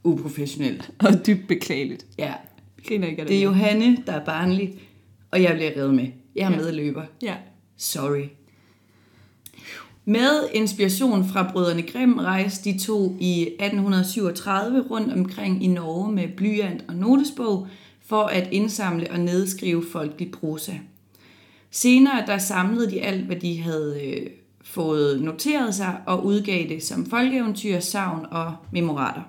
uprofessionelt. 0.05 0.91
Og 0.99 1.27
dybt 1.27 1.49
beklageligt. 1.49 2.07
Ja. 2.19 2.33
Griner 2.89 3.09
ikke 3.09 3.21
af 3.21 3.27
det. 3.27 3.33
Det 3.33 3.39
er. 3.39 3.43
Johanne, 3.45 3.97
der 4.07 4.13
er 4.13 4.25
barnlig, 4.25 4.75
og 5.31 5.43
jeg 5.43 5.55
bliver 5.55 5.71
reddet 5.77 5.95
med. 5.95 6.07
Jeg 6.37 6.47
er 6.47 6.51
Ja. 6.51 6.57
medløber. 6.57 7.03
Ja. 7.23 7.35
Sorry. 7.77 8.25
Med 10.09 10.49
inspiration 10.55 11.29
fra 11.29 11.53
brødrene 11.53 11.83
Grimm 11.83 12.19
rejste 12.19 12.73
de 12.73 12.79
to 12.79 13.17
i 13.21 13.43
1837 13.43 14.81
rundt 14.91 15.13
omkring 15.13 15.65
i 15.65 15.67
Norge 15.67 16.13
med 16.13 16.29
blyant 16.37 16.85
og 16.89 16.95
notesbog 16.95 17.69
for 18.07 18.23
at 18.23 18.49
indsamle 18.53 19.11
og 19.11 19.21
nedskrive 19.21 19.85
folkelig 19.93 20.31
prosa. 20.31 20.73
Senere 21.71 22.27
der 22.27 22.39
samlede 22.39 22.91
de 22.91 23.03
alt, 23.03 23.25
hvad 23.25 23.37
de 23.37 23.63
havde 23.63 24.01
øh, 24.07 24.27
fået 24.65 25.23
noteret 25.23 25.75
sig 25.75 25.97
og 26.07 26.25
udgav 26.25 26.69
det 26.69 26.83
som 26.83 27.07
folkeeventyr, 27.07 27.81
savn 27.81 28.27
og 28.31 28.55
memorater. 28.73 29.23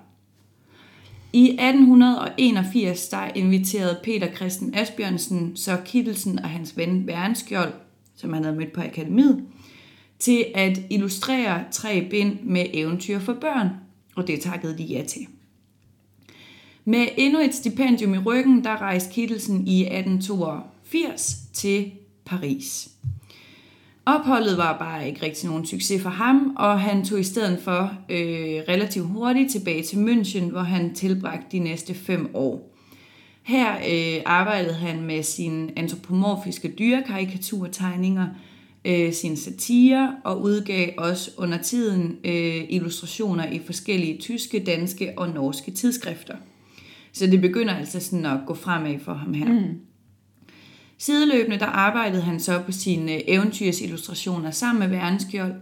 I 1.32 1.48
1881 1.50 3.08
der 3.08 3.28
inviterede 3.34 4.00
Peter 4.04 4.34
Christen 4.34 4.74
Asbjørnsen 4.74 5.56
så 5.56 5.76
Kittelsen 5.84 6.38
og 6.38 6.48
hans 6.48 6.76
ven 6.76 7.06
Værenskjold, 7.06 7.72
som 8.16 8.32
han 8.32 8.44
havde 8.44 8.56
mødt 8.56 8.72
på 8.72 8.80
akademiet, 8.80 9.44
til 10.18 10.46
at 10.54 10.80
illustrere 10.90 11.64
tre 11.72 12.06
bind 12.10 12.38
med 12.42 12.66
eventyr 12.72 13.18
for 13.18 13.32
børn, 13.32 13.68
og 14.16 14.26
det 14.26 14.40
takkede 14.40 14.78
de 14.78 14.82
ja 14.82 15.04
til. 15.04 15.26
Med 16.84 17.06
endnu 17.16 17.40
et 17.40 17.54
stipendium 17.54 18.14
i 18.14 18.18
ryggen, 18.18 18.64
der 18.64 18.80
rejste 18.82 19.12
Kittelsen 19.14 19.66
i 19.66 19.82
1882 19.82 21.36
til 21.52 21.92
Paris. 22.24 22.90
Opholdet 24.06 24.58
var 24.58 24.78
bare 24.78 25.08
ikke 25.08 25.22
rigtig 25.22 25.48
nogen 25.48 25.66
succes 25.66 26.02
for 26.02 26.10
ham, 26.10 26.56
og 26.56 26.80
han 26.80 27.04
tog 27.04 27.20
i 27.20 27.22
stedet 27.22 27.60
for 27.62 27.92
øh, 28.08 28.62
relativt 28.68 29.06
hurtigt 29.06 29.50
tilbage 29.52 29.82
til 29.82 29.96
München, 29.96 30.50
hvor 30.50 30.60
han 30.60 30.94
tilbragte 30.94 31.46
de 31.52 31.58
næste 31.58 31.94
fem 31.94 32.30
år. 32.34 32.74
Her 33.42 33.74
øh, 33.76 34.22
arbejdede 34.26 34.74
han 34.74 35.02
med 35.02 35.22
sine 35.22 35.72
antropomorfiske 35.76 36.74
dyrekarikaturtegninger, 36.78 38.26
øh, 38.84 39.12
sine 39.12 39.36
satire 39.36 40.16
og 40.24 40.42
udgav 40.42 40.90
også 40.98 41.30
under 41.36 41.58
tiden 41.58 42.16
øh, 42.24 42.64
illustrationer 42.68 43.50
i 43.50 43.60
forskellige 43.66 44.18
tyske, 44.18 44.58
danske 44.58 45.12
og 45.16 45.28
norske 45.28 45.70
tidsskrifter. 45.70 46.36
Så 47.12 47.26
det 47.26 47.40
begynder 47.40 47.74
altså 47.74 48.00
sådan 48.00 48.26
at 48.26 48.40
gå 48.46 48.54
fremad 48.54 48.98
for 48.98 49.14
ham 49.14 49.34
her. 49.34 49.52
Mm. 49.52 49.80
Sideløbende 50.98 51.58
der 51.58 51.66
arbejdede 51.66 52.22
han 52.22 52.40
så 52.40 52.62
på 52.66 52.72
sine 52.72 53.30
eventyrsillustrationer 53.30 54.50
sammen 54.50 54.80
med 54.80 54.98
Værenskjold, 54.98 55.54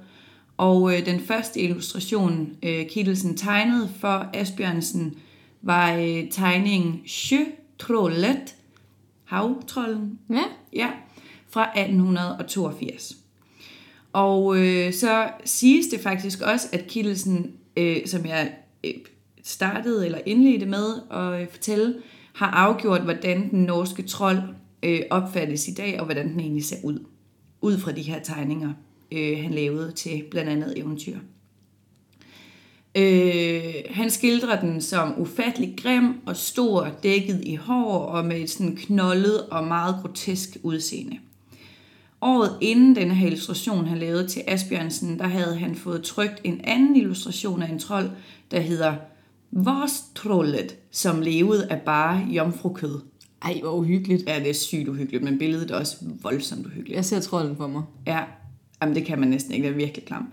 og 0.56 0.94
øh, 0.94 1.06
den 1.06 1.20
første 1.20 1.60
illustration, 1.60 2.48
øh, 2.62 2.86
Kittelsen 2.88 3.36
tegnede 3.36 3.88
for 4.00 4.30
Asbjørnsen, 4.34 5.14
var 5.62 5.92
øh, 5.94 6.30
tegningen 6.30 7.00
Sjøtrollet, 7.06 8.54
havtrollen, 9.24 10.18
Ja. 10.30 10.42
ja, 10.72 10.88
fra 11.56 11.80
1882. 11.80 13.16
Og 14.12 14.58
øh, 14.58 14.92
så 14.92 15.28
siges 15.44 15.86
det 15.86 16.00
faktisk 16.00 16.40
også, 16.40 16.68
at 16.72 16.86
Kittelsen, 16.86 17.52
øh, 17.76 18.06
som 18.06 18.26
jeg 18.26 18.52
øh, 18.84 18.94
startede 19.42 20.04
eller 20.04 20.18
indledte 20.26 20.66
med 20.66 20.94
at 21.10 21.42
øh, 21.42 21.48
fortælle, 21.50 21.94
har 22.34 22.46
afgjort, 22.46 23.00
hvordan 23.00 23.50
den 23.50 23.62
norske 23.62 24.02
trold 24.02 24.38
øh, 24.82 25.00
opfattes 25.10 25.68
i 25.68 25.74
dag, 25.74 25.98
og 25.98 26.04
hvordan 26.04 26.28
den 26.32 26.40
egentlig 26.40 26.64
ser 26.64 26.76
ud. 26.84 26.98
Ud 27.60 27.78
fra 27.78 27.92
de 27.92 28.02
her 28.02 28.22
tegninger, 28.22 28.72
øh, 29.12 29.38
han 29.42 29.50
lavede 29.50 29.92
til 29.92 30.24
blandt 30.30 30.50
andet 30.50 30.78
eventyr. 30.78 31.18
Øh, 32.94 33.74
han 33.90 34.10
skildrer 34.10 34.60
den 34.60 34.80
som 34.80 35.20
ufattelig 35.20 35.74
grim 35.82 36.14
og 36.26 36.36
stor, 36.36 36.88
dækket 37.02 37.40
i 37.42 37.54
hår 37.54 37.98
og 37.98 38.24
med 38.24 38.40
et 38.40 38.50
sådan 38.50 38.76
knoldet 38.76 39.46
og 39.50 39.64
meget 39.64 39.96
grotesk 40.02 40.56
udseende. 40.62 41.18
Året 42.26 42.56
inden 42.60 42.96
denne 42.96 43.14
her 43.14 43.26
illustration, 43.26 43.86
han 43.86 43.98
lavede 43.98 44.28
til 44.28 44.42
Asbjørnsen, 44.46 45.18
der 45.18 45.26
havde 45.26 45.56
han 45.56 45.74
fået 45.74 46.02
trykt 46.02 46.40
en 46.44 46.60
anden 46.64 46.96
illustration 46.96 47.62
af 47.62 47.68
en 47.68 47.78
trold, 47.78 48.10
der 48.50 48.60
hedder 48.60 48.94
Vorstrollet, 49.50 50.76
som 50.90 51.20
levede 51.20 51.66
af 51.70 51.80
bare 51.80 52.26
jomfrukød. 52.30 53.00
Ej, 53.42 53.60
hvor 53.62 53.72
uhyggeligt. 53.72 54.22
Ja, 54.28 54.38
det 54.38 54.50
er 54.50 54.54
sygt 54.54 54.88
uhyggeligt, 54.88 55.24
men 55.24 55.38
billedet 55.38 55.70
er 55.70 55.74
også 55.74 55.96
voldsomt 56.22 56.66
uhyggeligt. 56.66 56.96
Jeg 56.96 57.04
ser 57.04 57.20
trolden 57.20 57.56
for 57.56 57.66
mig. 57.66 57.82
Ja, 58.06 58.20
Jamen, 58.82 58.94
det 58.94 59.04
kan 59.04 59.20
man 59.20 59.28
næsten 59.28 59.52
ikke, 59.52 59.66
det 59.66 59.72
er 59.72 59.76
virkelig 59.76 60.04
klam. 60.04 60.28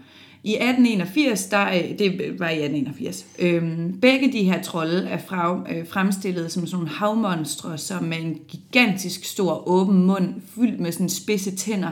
I 0.45 0.53
1881, 0.53 1.45
der, 1.45 1.67
øh, 1.67 1.99
det 1.99 2.39
var 2.39 2.49
i 2.49 2.63
1881, 2.63 3.25
øhm, 3.39 3.99
begge 4.01 4.31
de 4.31 4.43
her 4.43 4.61
trolde 4.61 5.07
er 5.07 5.17
fra, 5.17 5.65
øh, 5.71 5.87
fremstillet 5.87 6.51
som 6.51 6.67
sådan 6.67 6.77
nogle 6.77 6.89
havmonstre, 6.89 7.77
som 7.77 8.03
med 8.03 8.17
en 8.17 8.39
gigantisk 8.47 9.25
stor 9.25 9.67
åben 9.67 10.03
mund, 10.03 10.33
fyldt 10.55 10.79
med 10.79 10.91
sådan 10.91 11.09
spidse 11.09 11.55
tænder, 11.55 11.91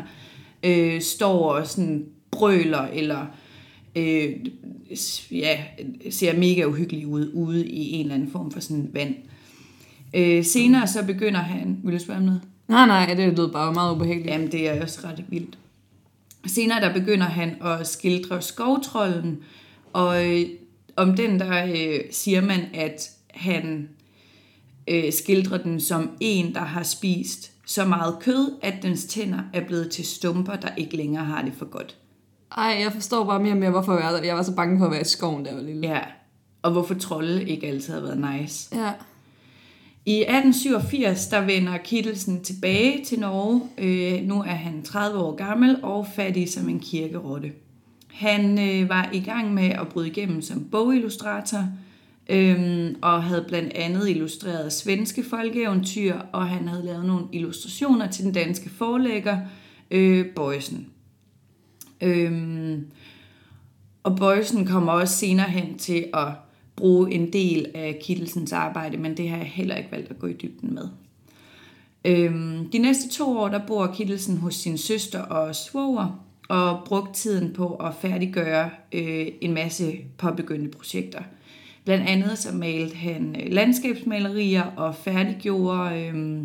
øh, 0.63 1.01
står 1.01 1.53
og 1.53 1.67
sådan 1.67 2.05
brøler, 2.31 2.87
eller 2.93 3.25
øh, 3.95 4.29
ja, 5.31 5.57
ser 6.09 6.37
mega 6.37 6.65
uhyggelig 6.65 7.07
ud 7.07 7.31
ude 7.33 7.67
i 7.67 7.91
en 7.91 8.01
eller 8.01 8.15
anden 8.15 8.31
form 8.31 8.51
for 8.51 8.59
sådan 8.59 8.89
vand. 8.93 9.15
Øh, 10.13 10.45
senere 10.45 10.87
så 10.87 11.05
begynder 11.05 11.39
han, 11.39 11.77
vil 11.83 11.93
du 11.93 11.99
spørge 11.99 12.17
om 12.19 12.25
noget? 12.25 12.41
Nej, 12.67 12.87
nej, 12.87 13.13
det 13.13 13.37
lød 13.37 13.51
bare 13.51 13.73
meget 13.73 13.95
ubehageligt. 13.95 14.27
Jamen, 14.27 14.51
det 14.51 14.69
er 14.69 14.81
også 14.81 14.99
ret 15.03 15.23
vildt. 15.29 15.57
Senere 16.45 16.81
der 16.81 16.93
begynder 16.93 17.25
han 17.25 17.61
at 17.61 17.87
skildre 17.87 18.41
skovtrollen, 18.41 19.43
og 19.93 20.29
øh, 20.29 20.45
om 20.95 21.15
den 21.15 21.39
der 21.39 21.65
øh, 21.65 21.99
siger 22.11 22.41
man, 22.41 22.59
at 22.73 23.09
han 23.33 23.89
øh, 24.87 25.13
skildrer 25.13 25.57
den 25.57 25.79
som 25.79 26.11
en, 26.19 26.53
der 26.53 26.59
har 26.59 26.83
spist 26.83 27.51
så 27.65 27.85
meget 27.85 28.15
kød, 28.21 28.57
at 28.61 28.73
dens 28.81 29.05
tænder 29.05 29.39
er 29.53 29.65
blevet 29.65 29.91
til 29.91 30.05
stumper, 30.05 30.55
der 30.55 30.69
ikke 30.77 30.97
længere 30.97 31.25
har 31.25 31.41
det 31.41 31.53
for 31.57 31.65
godt. 31.65 31.97
Ej, 32.57 32.77
jeg 32.81 32.93
forstår 32.93 33.25
bare 33.25 33.39
mere 33.39 33.53
og 33.53 33.57
mere, 33.57 33.69
hvorfor 33.69 33.99
jeg, 33.99 34.25
jeg 34.25 34.35
var 34.35 34.43
så 34.43 34.55
bange 34.55 34.79
for 34.79 34.85
at 34.85 34.91
være 34.91 35.01
i 35.01 35.05
skoven, 35.05 35.45
der 35.45 35.53
var 35.53 35.61
lille. 35.61 35.87
Ja, 35.87 35.99
og 36.61 36.71
hvorfor 36.71 36.93
trolde 36.93 37.43
ikke 37.43 37.67
altid 37.67 37.93
har 37.93 38.01
været 38.01 38.39
nice. 38.41 38.75
Ja. 38.75 38.91
I 40.05 40.21
1887, 40.21 41.27
der 41.27 41.41
vender 41.41 41.77
Kittelsen 41.77 42.43
tilbage 42.43 43.05
til 43.05 43.19
Norge. 43.19 43.61
Øh, 43.77 44.27
nu 44.27 44.39
er 44.39 44.55
han 44.55 44.83
30 44.83 45.19
år 45.19 45.35
gammel 45.35 45.77
og 45.83 46.07
fattig 46.15 46.53
som 46.53 46.69
en 46.69 46.79
kirkerotte. 46.79 47.51
Han 48.07 48.59
øh, 48.59 48.89
var 48.89 49.09
i 49.13 49.19
gang 49.19 49.53
med 49.53 49.69
at 49.69 49.87
bryde 49.87 50.07
igennem 50.07 50.41
som 50.41 50.65
bogillustrator, 50.71 51.65
øh, 52.29 52.95
og 53.01 53.23
havde 53.23 53.45
blandt 53.47 53.73
andet 53.73 54.09
illustreret 54.09 54.73
svenske 54.73 55.23
folkeeventyr, 55.23 56.15
og 56.31 56.47
han 56.47 56.67
havde 56.67 56.85
lavet 56.85 57.05
nogle 57.05 57.25
illustrationer 57.31 58.07
til 58.07 58.25
den 58.25 58.33
danske 58.33 58.69
forlægger, 58.69 59.37
øh, 59.91 60.25
Bøjsen. 60.35 60.87
Øh, 62.01 62.79
og 64.03 64.15
Bøjsen 64.15 64.65
kommer 64.65 64.91
også 64.91 65.17
senere 65.17 65.49
hen 65.49 65.77
til 65.77 66.05
at 66.13 66.27
bruge 66.75 67.13
en 67.13 67.33
del 67.33 67.65
af 67.75 67.99
Kittelsens 68.03 68.53
arbejde, 68.53 68.97
men 68.97 69.17
det 69.17 69.29
har 69.29 69.37
jeg 69.37 69.45
heller 69.45 69.75
ikke 69.75 69.91
valgt 69.91 70.11
at 70.11 70.19
gå 70.19 70.27
i 70.27 70.33
dybden 70.33 70.73
med. 70.73 70.87
Øhm, 72.05 72.69
de 72.69 72.77
næste 72.77 73.09
to 73.09 73.37
år, 73.37 73.47
der 73.47 73.65
bor 73.67 73.87
Kittelsen 73.95 74.37
hos 74.37 74.55
sin 74.55 74.77
søster 74.77 75.21
og 75.21 75.55
svoger, 75.55 76.25
og 76.49 76.81
brugt 76.85 77.15
tiden 77.15 77.53
på 77.53 77.75
at 77.75 77.93
færdiggøre 78.01 78.69
øh, 78.91 79.27
en 79.41 79.53
masse 79.53 79.97
påbegyndte 80.17 80.77
projekter. 80.77 81.21
Blandt 81.85 82.07
andet 82.07 82.37
så 82.37 82.55
malte 82.55 82.95
han 82.95 83.35
øh, 83.39 83.51
landskabsmalerier 83.51 84.63
og 84.63 84.95
færdiggjorde 84.95 85.99
øh, 85.99 86.43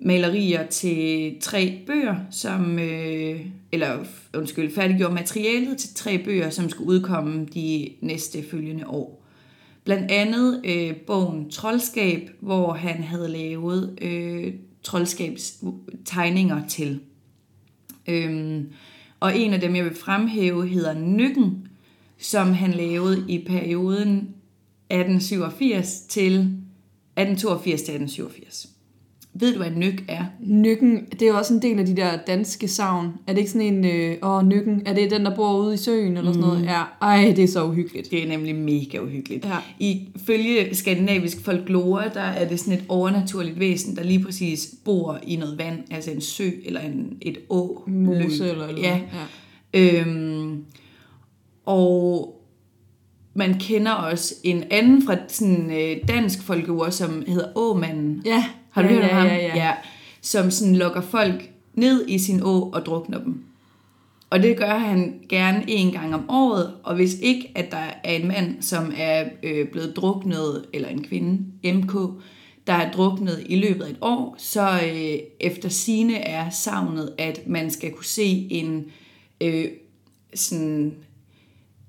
malerier 0.00 0.66
til 0.66 1.36
tre 1.40 1.78
bøger, 1.86 2.16
som, 2.30 2.78
øh, 2.78 3.40
eller 3.72 3.98
undskyld, 4.34 4.74
færdiggjorde 4.74 5.14
materialet 5.14 5.78
til 5.78 5.94
tre 5.94 6.18
bøger, 6.18 6.50
som 6.50 6.68
skulle 6.68 6.88
udkomme 6.88 7.46
de 7.54 7.88
næste 8.00 8.38
følgende 8.50 8.88
år. 8.88 9.21
Blandt 9.84 10.10
andet 10.10 10.60
øh, 10.64 10.96
bogen 10.96 11.50
Troldskab, 11.50 12.30
hvor 12.40 12.72
han 12.72 13.02
havde 13.02 13.28
lavet 13.28 13.98
øh, 14.02 14.54
troldskabstegninger 14.82 16.66
til. 16.68 17.00
Øhm, 18.08 18.72
og 19.20 19.38
en 19.38 19.52
af 19.52 19.60
dem, 19.60 19.76
jeg 19.76 19.84
vil 19.84 19.94
fremhæve, 19.94 20.68
hedder 20.68 20.94
Nykken, 20.94 21.68
som 22.18 22.52
han 22.52 22.70
lavede 22.70 23.24
i 23.28 23.44
perioden 23.44 24.16
1887 24.90 26.00
til 26.00 26.32
1882 26.34 27.82
til 27.82 27.94
1887. 27.94 28.71
Ved 29.34 29.52
du, 29.52 29.58
hvad 29.58 29.70
nyk 29.70 30.04
er? 30.08 30.24
Nykken, 30.40 31.06
det 31.10 31.22
er 31.22 31.26
jo 31.26 31.36
også 31.36 31.54
en 31.54 31.62
del 31.62 31.78
af 31.78 31.86
de 31.86 31.96
der 31.96 32.16
danske 32.26 32.68
savn. 32.68 33.12
Er 33.26 33.32
det 33.32 33.38
ikke 33.38 33.50
sådan 33.50 33.74
en, 33.74 33.84
øh, 33.84 34.16
åh, 34.22 34.46
nykken, 34.46 34.82
er 34.86 34.94
det 34.94 35.10
den, 35.10 35.24
der 35.24 35.34
bor 35.36 35.58
ude 35.58 35.74
i 35.74 35.76
søen 35.76 36.16
eller 36.16 36.32
sådan 36.32 36.48
noget? 36.48 36.64
Ja, 36.64 36.82
ej, 37.02 37.32
det 37.36 37.44
er 37.44 37.48
så 37.48 37.64
uhyggeligt. 37.64 38.10
Det 38.10 38.22
er 38.24 38.28
nemlig 38.28 38.54
mega 38.54 38.98
uhyggeligt. 38.98 39.44
Ja. 39.44 39.56
Ifølge 39.78 40.74
skandinavisk 40.74 41.44
folklore, 41.44 42.04
der 42.14 42.20
er 42.20 42.48
det 42.48 42.60
sådan 42.60 42.74
et 42.74 42.84
overnaturligt 42.88 43.60
væsen, 43.60 43.96
der 43.96 44.02
lige 44.02 44.24
præcis 44.24 44.74
bor 44.84 45.18
i 45.26 45.36
noget 45.36 45.58
vand, 45.58 45.78
altså 45.90 46.10
en 46.10 46.20
sø 46.20 46.50
eller 46.64 46.80
en, 46.80 47.16
et 47.20 47.38
å. 47.48 47.84
Mose 47.86 48.50
eller, 48.50 48.66
eller 48.66 48.82
Ja. 48.82 49.00
ja. 49.74 50.00
Øhm, 50.00 50.64
og 51.66 52.28
man 53.34 53.54
kender 53.60 53.92
også 53.92 54.34
en 54.44 54.64
anden 54.70 55.02
fra 55.02 55.16
sådan 55.28 55.70
øh, 55.70 55.96
dansk 56.08 56.42
folkeord, 56.42 56.90
som 56.90 57.24
hedder 57.26 57.48
Åmanden. 57.56 58.22
Ja. 58.24 58.44
Har 58.72 58.82
du 58.82 58.88
ja, 58.88 58.94
hørt 58.94 59.04
om 59.04 59.08
ja, 59.08 59.14
ham? 59.14 59.26
Ja, 59.26 59.36
ja. 59.36 59.56
ja. 59.56 59.72
Som 60.20 60.50
sådan 60.50 60.76
lokker 60.76 61.00
folk 61.00 61.50
ned 61.74 62.04
i 62.08 62.18
sin 62.18 62.42
å 62.42 62.70
og 62.72 62.86
drukner 62.86 63.18
dem. 63.18 63.44
Og 64.30 64.42
det 64.42 64.56
gør 64.56 64.78
han 64.78 65.20
gerne 65.28 65.64
en 65.68 65.92
gang 65.92 66.14
om 66.14 66.30
året, 66.30 66.74
og 66.82 66.94
hvis 66.94 67.14
ikke, 67.22 67.52
at 67.54 67.70
der 67.70 67.90
er 68.04 68.16
en 68.16 68.28
mand, 68.28 68.62
som 68.62 68.92
er 68.96 69.24
øh, 69.42 69.68
blevet 69.68 69.96
druknet, 69.96 70.64
eller 70.72 70.88
en 70.88 71.04
kvinde, 71.04 71.44
MK, 71.74 71.92
der 72.66 72.72
er 72.72 72.92
druknet 72.92 73.42
i 73.46 73.56
løbet 73.56 73.84
af 73.84 73.90
et 73.90 73.98
år, 74.00 74.34
så 74.38 74.70
øh, 74.70 75.18
efter 75.40 75.68
sine 75.68 76.16
er 76.16 76.50
savnet, 76.50 77.12
at 77.18 77.40
man 77.46 77.70
skal 77.70 77.90
kunne 77.90 78.04
se 78.04 78.48
en 78.50 78.84
øh, 79.40 79.64
sådan 80.34 80.94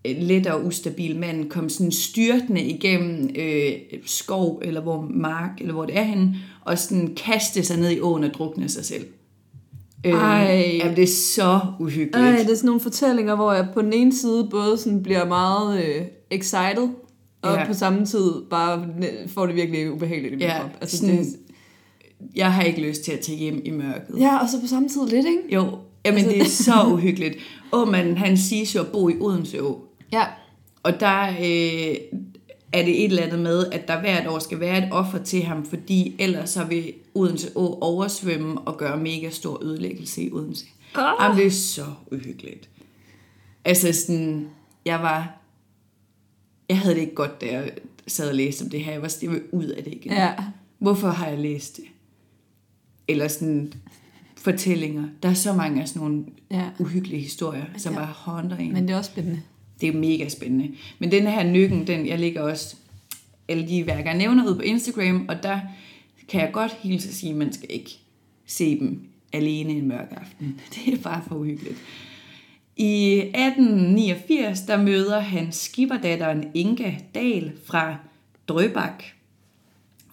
øh, 0.05 0.15
let 0.19 0.47
og 0.47 0.65
ustabil 0.65 1.15
mand 1.19 1.49
komme 1.49 1.69
sådan 1.69 1.91
styrtende 1.91 2.61
igennem 2.61 3.29
øh, 3.35 3.71
skov, 4.05 4.61
eller 4.65 4.81
hvor 4.81 5.07
mark, 5.13 5.51
eller 5.61 5.73
hvor 5.73 5.85
det 5.85 5.97
er 5.97 6.03
henne, 6.03 6.35
og 6.61 6.79
sådan 6.79 7.15
kaste 7.15 7.63
sig 7.63 7.77
ned 7.79 7.91
i 7.91 7.99
åen 7.99 8.23
og 8.23 8.33
drukne 8.33 8.69
sig 8.69 8.85
selv. 8.85 9.05
Øh, 10.05 10.13
Ej. 10.13 10.77
jamen, 10.79 10.95
det 10.95 11.03
er 11.03 11.07
så 11.35 11.59
uhyggeligt. 11.79 12.15
Ej, 12.15 12.31
det 12.31 12.51
er 12.51 12.55
sådan 12.55 12.65
nogle 12.67 12.81
fortællinger, 12.81 13.35
hvor 13.35 13.53
jeg 13.53 13.67
på 13.73 13.81
den 13.81 13.93
ene 13.93 14.13
side 14.15 14.47
både 14.51 14.77
sådan 14.77 15.03
bliver 15.03 15.25
meget 15.25 15.83
øh, 15.85 16.01
excited, 16.31 16.87
og 17.41 17.55
Ja. 17.55 17.65
på 17.67 17.73
samme 17.73 18.05
tid 18.05 18.31
bare 18.49 18.85
får 19.27 19.45
det 19.45 19.55
virkelig 19.55 19.91
ubehageligt 19.91 20.31
i 20.33 20.35
min 20.35 20.41
Ja, 20.45 20.59
krop. 20.59 20.69
Altså, 20.81 20.97
sådan- 20.97 21.17
det, 21.17 21.27
Jeg 22.35 22.53
har 22.53 22.63
ikke 22.63 22.81
lyst 22.81 23.03
til 23.03 23.11
at 23.11 23.19
tage 23.19 23.37
hjem 23.37 23.61
i 23.65 23.69
mørket. 23.71 24.15
ja, 24.19 24.37
og 24.37 24.49
så 24.49 24.61
på 24.61 24.67
samme 24.67 24.89
tid 24.89 25.01
lidt, 25.07 25.25
ikke? 25.27 25.39
Jo, 25.55 25.65
jamen 26.05 26.25
det 26.25 26.41
er 26.41 26.45
så 26.45 26.73
uhyggeligt. 26.93 27.35
Åmanden, 27.71 28.17
han 28.17 28.37
siges 28.37 28.75
jo 28.75 28.79
at 28.81 28.87
bo 28.87 29.09
i 29.09 29.13
Odense 29.19 29.63
Å. 29.63 29.81
Ja. 30.13 30.25
Og 30.83 30.99
der 30.99 31.21
øh, 31.29 31.95
er 32.73 32.85
det 32.85 32.99
et 32.99 33.03
eller 33.05 33.23
andet 33.23 33.39
med, 33.39 33.65
at 33.71 33.87
der 33.87 33.99
hvert 33.99 34.27
år 34.27 34.39
skal 34.39 34.59
være 34.59 34.77
et 34.85 34.93
offer 34.93 35.23
til 35.23 35.43
ham, 35.43 35.65
fordi 35.65 36.15
ellers 36.19 36.49
så 36.49 36.63
vil 36.63 36.93
Odense 37.15 37.47
Å 37.55 37.77
oversvømme 37.81 38.61
og 38.61 38.77
gøre 38.77 38.97
mega 38.97 39.29
stor 39.29 39.63
ødelæggelse 39.63 40.23
i 40.23 40.31
Odense. 40.31 40.65
Ah. 40.95 41.13
Jamen, 41.21 41.37
det 41.37 41.45
er 41.45 41.51
så 41.51 41.85
uhyggeligt. 42.11 42.69
Altså 43.65 43.93
sådan, 43.93 44.47
jeg 44.85 44.99
var... 45.01 45.39
Jeg 46.69 46.79
havde 46.79 46.95
det 46.95 47.01
ikke 47.01 47.15
godt, 47.15 47.41
da 47.41 47.45
jeg 47.51 47.71
sad 48.07 48.29
og 48.29 48.35
læste 48.35 48.63
om 48.63 48.69
det 48.69 48.79
her. 48.83 48.91
Jeg 48.91 49.01
var 49.01 49.29
vil 49.29 49.41
ud 49.51 49.65
af 49.65 49.83
det 49.83 49.93
igen. 49.93 50.11
Ja. 50.11 50.33
Hvorfor 50.79 51.07
har 51.07 51.27
jeg 51.27 51.39
læst 51.39 51.77
det? 51.77 51.83
Eller 53.07 53.27
sådan 53.27 53.73
fortællinger. 54.37 55.03
Der 55.23 55.29
er 55.29 55.33
så 55.33 55.53
mange 55.53 55.81
af 55.81 55.87
sådan 55.87 56.01
nogle 56.01 56.25
Ja. 56.51 56.69
uhyggelige 56.79 57.21
historier, 57.21 57.65
som 57.77 57.93
Ja. 57.93 57.99
bare 57.99 58.13
haunter 58.15 58.57
en. 58.57 58.73
Men 58.73 58.87
det 58.87 58.93
er 58.93 58.97
også 58.97 59.11
spændende. 59.11 59.41
Det 59.83 59.95
er 59.95 59.97
mega 59.97 60.29
spændende. 60.29 60.71
Men 60.99 61.11
den 61.11 61.27
her 61.27 61.43
nykken, 61.43 61.87
den, 61.87 62.07
jeg 62.07 62.19
ligger 62.19 62.41
også 62.41 62.75
alle 63.47 63.67
de 63.67 63.87
værker, 63.87 64.09
jeg 64.09 64.17
nævner 64.17 64.49
ud 64.49 64.55
på 64.55 64.61
Instagram, 64.61 65.25
og 65.29 65.43
der 65.43 65.59
kan 66.27 66.41
jeg 66.41 66.49
godt 66.53 66.77
hilse 66.81 67.09
at 67.09 67.15
sige, 67.15 67.29
at 67.29 67.35
man 67.35 67.53
skal 67.53 67.67
ikke 67.69 67.99
se 68.45 68.79
dem 68.79 69.01
alene 69.33 69.71
en 69.71 69.87
mørk 69.87 70.07
aften. 70.11 70.61
Det 70.75 70.93
er 70.93 70.97
bare 70.97 71.21
for 71.27 71.35
uhyggeligt. 71.35 71.75
I 72.77 73.17
1889, 73.17 74.61
der 74.61 74.77
møder 74.77 75.19
han 75.19 75.51
skiberdatteren 75.51 76.51
Inga 76.53 76.91
Dal 77.15 77.51
fra 77.65 77.95
Drøbak. 78.47 79.03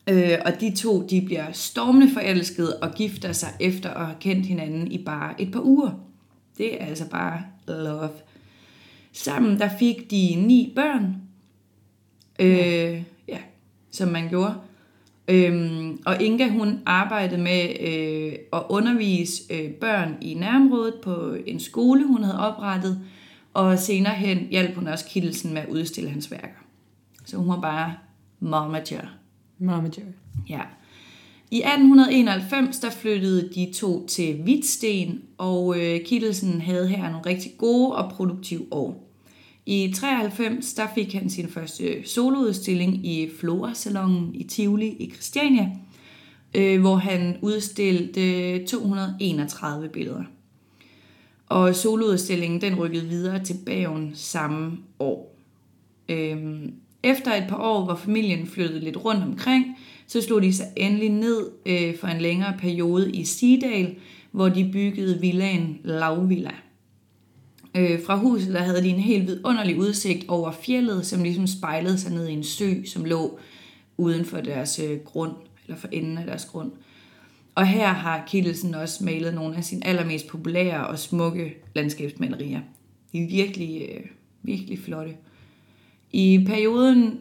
Øh, 0.07 0.39
og 0.45 0.61
de 0.61 0.77
to, 0.77 1.07
de 1.07 1.21
bliver 1.21 1.53
stormende 1.53 2.12
forelskede 2.12 2.77
og 2.77 2.95
gifter 2.95 3.33
sig 3.33 3.49
efter 3.61 3.91
at 3.91 4.07
have 4.07 4.17
kendt 4.21 4.47
hinanden 4.47 4.93
i 4.93 4.99
bare 4.99 5.41
et 5.41 5.53
par 5.53 5.61
uger. 5.61 5.91
Det 6.59 6.83
er 6.83 6.87
altså 6.87 7.09
bare 7.09 7.43
love. 7.69 8.11
Sammen 9.12 9.59
der 9.59 9.68
fik 9.79 10.11
de 10.11 10.35
ni 10.35 10.73
børn. 10.77 11.16
Øh, 12.40 13.03
ja. 13.29 13.38
som 13.90 14.09
man 14.09 14.29
gjorde. 14.29 14.55
Øhm, 15.29 16.03
og 16.07 16.23
Inga, 16.23 16.49
hun 16.49 16.79
arbejdede 16.87 17.42
med 17.42 17.68
øh, 17.81 18.33
at 18.53 18.62
undervise 18.68 19.42
øh, 19.51 19.70
børn 19.70 20.16
i 20.20 20.35
nærområdet 20.35 20.94
på 21.03 21.37
en 21.46 21.61
skole, 21.61 22.07
hun 22.07 22.23
havde 22.23 22.38
oprettet. 22.38 23.01
Og 23.55 23.79
senere 23.79 24.14
hen 24.14 24.38
hjalp 24.51 24.75
hun 24.75 24.87
også 24.87 25.05
Kittelsen 25.05 25.55
med 25.55 25.62
at 25.62 25.68
udstille 25.68 26.11
hans 26.11 26.31
værker. 26.31 26.61
Så 27.25 27.37
hun 27.37 27.49
var 27.49 27.61
bare 27.61 27.94
momager. 28.40 29.07
Mama 29.59 29.90
Jerry. 29.99 30.12
Ja. 30.49 30.61
I 31.53 31.63
1891 31.63 32.79
der 32.79 32.91
flyttede 32.91 33.51
de 33.55 33.73
to 33.75 34.07
til 34.07 34.43
Hvidsten, 34.43 35.23
og 35.39 35.79
øh, 35.81 36.01
Kittelsen 36.05 36.61
havde 36.61 36.89
her 36.89 37.11
nogle 37.11 37.27
rigtig 37.27 37.53
gode 37.59 37.97
og 37.97 38.11
produktive 38.11 38.67
år. 38.71 39.11
I 39.67 39.93
93 39.97 40.75
der 40.75 40.87
fik 40.95 41.13
han 41.15 41.31
sin 41.31 41.49
første 41.49 41.85
øh, 41.85 42.05
soloudstilling 42.05 43.07
i 43.07 43.31
Flora-salongen 43.41 44.35
i 44.35 44.45
Tivoli 44.45 44.89
i 44.89 45.11
Christiania, 45.11 45.71
øh, 46.55 46.81
hvor 46.81 46.97
han 46.97 47.37
udstillede 47.43 48.61
øh, 48.61 48.67
231 48.67 49.89
billeder. 49.89 50.25
Og 51.47 51.75
soloudstillingen 51.75 52.61
den 52.61 52.75
rykkede 52.75 53.07
videre 53.07 53.45
til 53.45 53.57
Bagen 53.67 54.11
samme 54.15 54.79
år. 54.99 55.37
Øhm, 56.09 56.75
efter 57.03 57.35
et 57.35 57.45
par 57.49 57.63
år, 57.63 57.85
hvor 57.85 57.95
familien 57.95 58.47
flyttede 58.47 58.81
lidt 58.81 59.05
rundt 59.05 59.25
omkring, 59.25 59.77
så 60.11 60.23
slog 60.23 60.42
de 60.42 60.53
sig 60.53 60.66
endelig 60.77 61.09
ned 61.09 61.51
øh, 61.66 61.99
for 61.99 62.07
en 62.07 62.20
længere 62.20 62.55
periode 62.59 63.12
i 63.12 63.25
Sidal, 63.25 63.96
hvor 64.31 64.49
de 64.49 64.70
byggede 64.73 65.20
villaen 65.20 65.81
Lavvilla. 65.85 66.55
Øh, 67.77 68.03
fra 68.07 68.16
huset 68.16 68.55
der 68.55 68.61
havde 68.61 68.83
de 68.83 68.88
en 68.88 69.01
helt 69.01 69.27
vidunderlig 69.27 69.79
udsigt 69.79 70.29
over 70.29 70.53
fjellet, 70.53 71.07
som 71.07 71.23
ligesom 71.23 71.46
spejlede 71.46 71.99
sig 71.99 72.12
ned 72.12 72.29
i 72.29 72.33
en 72.33 72.44
sø, 72.44 72.75
som 72.85 73.05
lå 73.05 73.38
uden 73.96 74.25
for 74.25 74.40
deres 74.40 74.79
øh, 74.79 74.99
grund, 74.99 75.33
eller 75.66 75.79
for 75.79 75.88
enden 75.92 76.18
af 76.18 76.27
deres 76.27 76.44
grund. 76.44 76.73
Og 77.55 77.66
her 77.66 77.88
har 77.88 78.25
Kittelsen 78.27 78.75
også 78.75 79.05
malet 79.05 79.35
nogle 79.35 79.57
af 79.57 79.64
sine 79.64 79.87
allermest 79.87 80.27
populære 80.27 80.87
og 80.87 80.99
smukke 80.99 81.55
landskabsmalerier. 81.75 82.61
De 83.12 83.25
er 83.25 83.29
virkelig, 83.29 83.83
øh, 83.83 84.05
virkelig 84.42 84.79
flotte. 84.79 85.16
I 86.12 86.44
perioden 86.46 87.20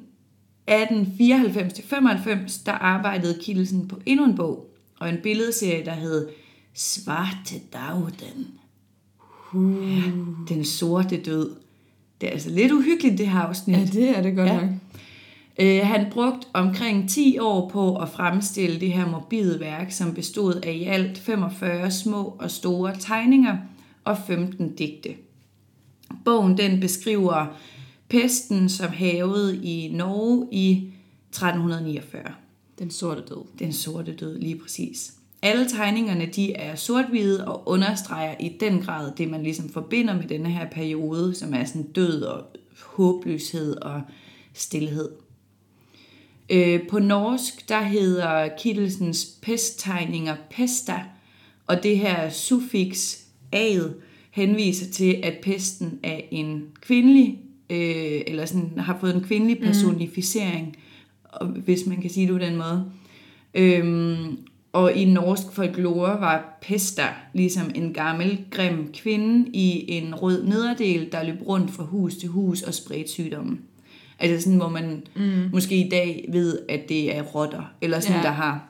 1894-95, 0.70 2.62
der 2.66 2.72
arbejdede 2.72 3.40
Kittelsen 3.42 3.88
på 3.88 4.00
endnu 4.06 4.26
en 4.26 4.36
bog, 4.36 4.70
og 5.00 5.10
en 5.10 5.18
billedserie, 5.24 5.86
der 5.86 5.94
hed 5.94 6.30
Svarte 6.74 7.56
Dagden. 7.74 8.48
Uh. 9.54 9.98
Ja, 9.98 10.12
den 10.50 10.66
sorte 10.66 11.18
død. 11.18 11.56
Det 12.22 12.28
er 12.28 12.34
altså 12.34 12.50
lidt 12.50 12.72
uhyggeligt, 12.72 13.18
det 13.18 13.28
her 13.28 13.40
afsnit. 13.40 13.78
Ja, 13.78 13.86
det 13.86 14.18
er 14.18 14.22
det 14.22 14.36
godt 14.36 14.50
ja. 14.50 14.62
nok. 14.62 14.70
Øh, 15.60 15.80
han 15.84 16.06
brugte 16.12 16.48
omkring 16.54 17.10
10 17.10 17.38
år 17.40 17.70
på 17.70 17.96
at 17.96 18.10
fremstille 18.10 18.80
det 18.80 18.94
her 18.94 19.10
morbide 19.10 19.60
værk, 19.60 19.92
som 19.92 20.14
bestod 20.14 20.54
af 20.64 20.72
i 20.72 20.84
alt 20.84 21.18
45 21.18 21.92
små 21.92 22.36
og 22.40 22.52
store 22.52 22.96
tegninger 23.00 23.58
og 24.04 24.18
15 24.28 24.76
digte. 24.76 25.10
Bogen 26.26 26.58
den 26.58 26.80
beskriver 26.80 27.58
pesten, 28.10 28.70
som 28.70 28.92
havede 28.92 29.66
i 29.66 29.92
Norge 29.94 30.48
i 30.52 30.92
1349. 31.30 32.24
Den 32.80 32.92
sorte 32.92 33.22
død. 33.22 33.46
Den 33.60 33.74
sorte 33.74 34.16
død, 34.16 34.40
lige 34.40 34.56
præcis. 34.56 35.14
Alle 35.42 35.70
tegningerne 35.70 36.26
de 36.26 36.54
er 36.54 36.76
sort-hvide 36.76 37.48
og 37.48 37.68
understreger 37.68 38.36
i 38.40 38.58
den 38.60 38.82
grad 38.82 39.12
det, 39.18 39.30
man 39.30 39.44
ligesom 39.44 39.70
forbinder 39.70 40.16
med 40.16 40.28
denne 40.28 40.50
her 40.50 40.70
periode, 40.70 41.36
som 41.36 41.54
er 41.54 41.66
sådan 41.66 41.92
død 41.92 42.22
og 42.22 42.46
håbløshed 42.82 43.76
og 43.76 44.02
stillhed. 44.54 45.10
Øh, 46.50 46.88
på 46.88 47.00
norsk, 47.00 47.70
der 47.70 47.82
hedder 47.82 48.50
Kittelsens 48.58 49.26
pesttegninger 49.42 50.36
pesta, 50.50 51.04
og 51.68 51.84
det 51.84 52.00
her 52.00 52.30
suffix 52.30 53.18
ad 53.52 53.94
henviser 54.32 54.92
til, 54.92 55.20
at 55.24 55.34
pesten 55.44 56.00
er 56.04 56.22
en 56.32 56.68
kvindelig, 56.82 57.40
øh, 57.70 58.22
eller 58.28 58.46
sådan, 58.46 58.72
har 58.78 58.98
fået 59.00 59.16
en 59.16 59.24
kvindelig 59.24 59.60
personificering, 59.60 60.76
og 61.24 61.48
hvis 61.48 61.86
man 61.86 62.02
kan 62.02 62.10
sige 62.10 62.28
det 62.28 62.36
på 62.36 62.46
den 62.46 62.58
måde. 62.58 62.86
Øhm, 63.54 64.38
og 64.74 64.94
i 64.94 65.06
norsk 65.06 65.52
folklore 65.52 66.22
var 66.22 66.58
Pesta 66.62 67.08
ligesom 67.34 67.72
en 67.76 67.94
gammel, 67.94 68.46
grim 68.52 68.94
kvinde 68.94 69.50
i 69.54 69.92
en 69.92 70.16
rød 70.16 70.44
nederdel, 70.44 71.12
der 71.12 71.24
løb 71.24 71.42
rundt 71.48 71.72
fra 71.72 71.84
hus 71.84 72.16
til 72.16 72.30
hus 72.30 72.62
og 72.62 72.74
spredte 72.74 73.12
sygdommen. 73.12 73.60
Altså 74.20 74.44
sådan, 74.44 74.58
hvor 74.58 74.70
man 74.70 75.04
mm. 75.16 75.50
måske 75.54 75.86
i 75.86 75.90
dag 75.90 76.26
ved, 76.32 76.60
at 76.70 76.90
det 76.90 77.16
er 77.18 77.22
rotter, 77.22 77.74
eller 77.82 78.00
sådan, 78.00 78.16
Ja. 78.16 78.22
ja. 78.22 78.28
der 78.28 78.32
har 78.34 78.70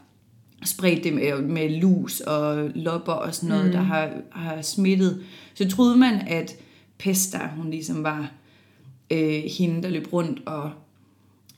spredt 0.65 1.03
det 1.03 1.13
med, 1.13 1.41
med 1.41 1.69
lus 1.69 2.19
og 2.19 2.69
lopper 2.75 3.13
og 3.13 3.35
sådan 3.35 3.49
noget, 3.49 3.65
mm. 3.65 3.71
der 3.71 3.81
har, 3.81 4.09
har 4.31 4.61
smittet. 4.61 5.23
Så 5.53 5.69
troede 5.69 5.97
man, 5.97 6.13
at 6.27 6.55
Pesta, 6.97 7.39
hun 7.57 7.71
ligesom 7.71 8.03
var 8.03 8.31
øh, 9.11 9.43
hende, 9.57 9.83
der 9.83 9.89
løb 9.89 10.13
rundt 10.13 10.41
og 10.45 10.71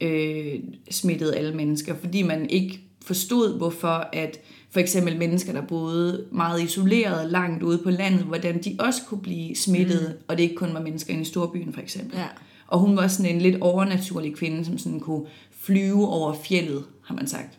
øh, 0.01 0.53
smittede 0.91 1.35
alle 1.35 1.53
mennesker, 1.55 1.95
fordi 1.95 2.21
man 2.21 2.49
ikke 2.49 2.79
forstod, 3.01 3.57
hvorfor 3.57 4.07
at 4.13 4.39
for 4.69 4.79
eksempel 4.79 5.17
mennesker, 5.17 5.53
der 5.53 5.61
boede 5.61 6.25
meget 6.31 6.63
isoleret 6.63 7.31
langt 7.31 7.63
ude 7.63 7.77
på 7.77 7.89
landet, 7.89 8.21
hvordan 8.21 8.61
de 8.63 8.75
også 8.79 9.01
kunne 9.07 9.21
blive 9.21 9.55
smittet, 9.55 10.09
mm. 10.17 10.23
og 10.27 10.37
det 10.37 10.43
ikke 10.43 10.55
kun 10.55 10.73
var 10.73 10.81
mennesker 10.81 11.11
inde 11.11 11.21
i 11.21 11.25
storbyen 11.25 11.73
for 11.73 11.81
eksempel. 11.81 12.17
Ja. 12.17 12.25
Og 12.67 12.79
hun 12.79 12.97
var 12.97 13.07
sådan 13.07 13.35
en 13.35 13.41
lidt 13.41 13.61
overnaturlig 13.61 14.35
kvinde, 14.35 14.65
som 14.65 14.77
sådan 14.77 14.99
kunne 14.99 15.25
flyve 15.61 16.07
over 16.07 16.33
fjellet, 16.33 16.83
har 17.03 17.15
man 17.15 17.27
sagt. 17.27 17.57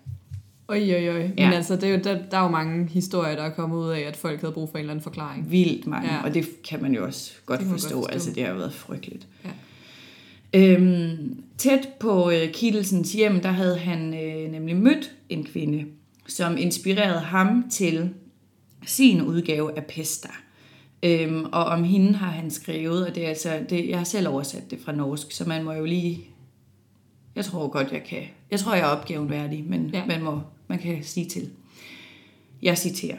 Oj, 0.68 0.78
oj, 0.94 1.08
oj. 1.08 1.22
Men 1.22 1.32
Ja. 1.38 1.50
altså, 1.50 1.76
det 1.76 1.84
er 1.84 1.88
jo, 1.88 2.00
der, 2.04 2.18
der 2.30 2.36
er 2.38 2.42
jo 2.42 2.48
mange 2.48 2.88
historier, 2.88 3.34
der 3.36 3.42
er 3.42 3.50
kommet 3.50 3.76
ud 3.76 3.88
af, 3.90 4.00
at 4.00 4.16
folk 4.16 4.40
havde 4.40 4.52
brug 4.52 4.70
for 4.70 4.78
en 4.78 4.80
eller 4.80 4.92
anden 4.92 5.02
forklaring. 5.02 5.50
Vildt 5.50 5.86
mange, 5.86 6.14
Ja. 6.14 6.22
og 6.22 6.34
det 6.34 6.62
kan 6.64 6.82
man 6.82 6.94
jo 6.94 7.04
også 7.04 7.32
godt 7.46 7.60
forstå. 7.62 7.70
godt 7.70 7.80
forstå. 7.82 8.06
Altså, 8.12 8.30
det 8.34 8.46
har 8.46 8.54
været 8.54 8.74
frygteligt. 8.74 9.26
Ja. 9.44 9.50
Øhm, 10.54 11.44
tæt 11.58 11.88
på 12.00 12.30
øh, 12.30 12.52
Kittelsens 12.52 13.12
hjem, 13.12 13.40
der 13.40 13.48
havde 13.50 13.78
han 13.78 14.14
øh, 14.14 14.52
nemlig 14.52 14.76
mødt 14.76 15.14
en 15.28 15.44
kvinde, 15.44 15.84
som 16.26 16.56
inspirerede 16.56 17.20
ham 17.20 17.64
til 17.70 18.10
sin 18.86 19.22
udgave 19.22 19.76
af 19.76 19.84
Pesta. 19.86 20.28
Øhm, 21.02 21.44
og 21.52 21.64
om 21.64 21.84
hende 21.84 22.12
har 22.12 22.30
han 22.30 22.50
skrevet, 22.50 23.06
og 23.06 23.14
det 23.14 23.24
er 23.24 23.28
altså, 23.28 23.60
det, 23.70 23.88
jeg 23.88 23.98
har 23.98 24.04
selv 24.04 24.28
oversat 24.28 24.70
det 24.70 24.78
fra 24.84 24.92
norsk, 24.92 25.32
så 25.32 25.48
man 25.48 25.64
må 25.64 25.72
jo 25.72 25.84
lige, 25.84 26.20
jeg 27.36 27.44
tror 27.44 27.68
godt, 27.68 27.92
jeg 27.92 28.02
kan, 28.04 28.22
jeg 28.50 28.60
tror, 28.60 28.74
jeg 28.74 28.82
er 28.82 28.96
opgaven 28.96 29.30
værdig, 29.30 29.64
men 29.68 29.90
Ja. 29.94 30.06
man, 30.06 30.22
må, 30.22 30.40
man 30.68 30.78
kan 30.78 30.98
sige 31.02 31.28
til. 31.28 31.48
Jeg 32.62 32.78
citerer. 32.78 33.16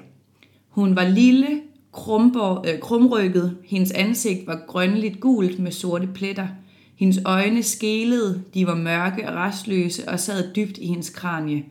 Hun 0.70 0.96
var 0.96 1.08
lille, 1.08 1.48
krumborg, 1.92 2.66
øh, 2.68 2.80
krumrykket, 2.80 3.58
hendes 3.66 3.92
ansigt 3.92 4.48
var 4.48 4.64
grønligt 4.68 5.20
gult 5.20 5.60
med 5.60 5.72
sorte 5.72 6.08
pletter. 6.14 6.48
Hendes 6.96 7.20
øjne 7.26 7.64
skelede, 7.64 8.44
de 8.54 8.68
var 8.68 8.76
mørke 8.76 9.30
og 9.30 9.36
restløse 9.36 10.10
og 10.10 10.20
sad 10.20 10.54
dybt 10.56 10.78
i 10.78 10.88
hendes 10.88 11.10
kranie. 11.10 11.64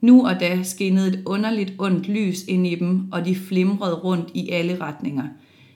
Nu 0.00 0.26
og 0.26 0.40
da 0.40 0.62
skinnede 0.62 1.08
et 1.08 1.22
underligt 1.26 1.72
ondt 1.78 2.08
lys 2.08 2.42
ind 2.48 2.66
i 2.66 2.74
dem, 2.74 3.12
og 3.12 3.24
de 3.24 3.36
flimrede 3.36 3.94
rundt 3.94 4.30
i 4.34 4.48
alle 4.50 4.80
retninger. 4.80 5.24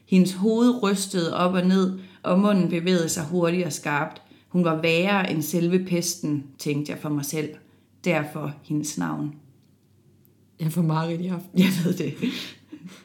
Hendes 0.08 0.32
hoved 0.32 0.82
rystede 0.82 1.36
op 1.36 1.54
og 1.54 1.66
ned, 1.66 1.98
og 2.22 2.38
munden 2.40 2.68
bevægede 2.68 3.08
sig 3.08 3.24
hurtigt 3.24 3.66
og 3.66 3.72
skarpt. 3.72 4.22
Hun 4.48 4.64
var 4.64 4.80
værre 4.82 5.30
end 5.30 5.42
selve 5.42 5.84
pesten, 5.84 6.44
tænkte 6.58 6.92
jeg 6.92 6.98
for 6.98 7.08
mig 7.08 7.24
selv. 7.24 7.48
Derfor 8.04 8.54
hendes 8.62 8.98
navn. 8.98 9.34
Jeg 10.60 10.72
får 10.72 10.82
meget 10.82 11.20
i 11.20 11.26
aften. 11.26 11.58
Jeg 11.58 11.68
ved 11.84 11.94
det. 11.94 12.14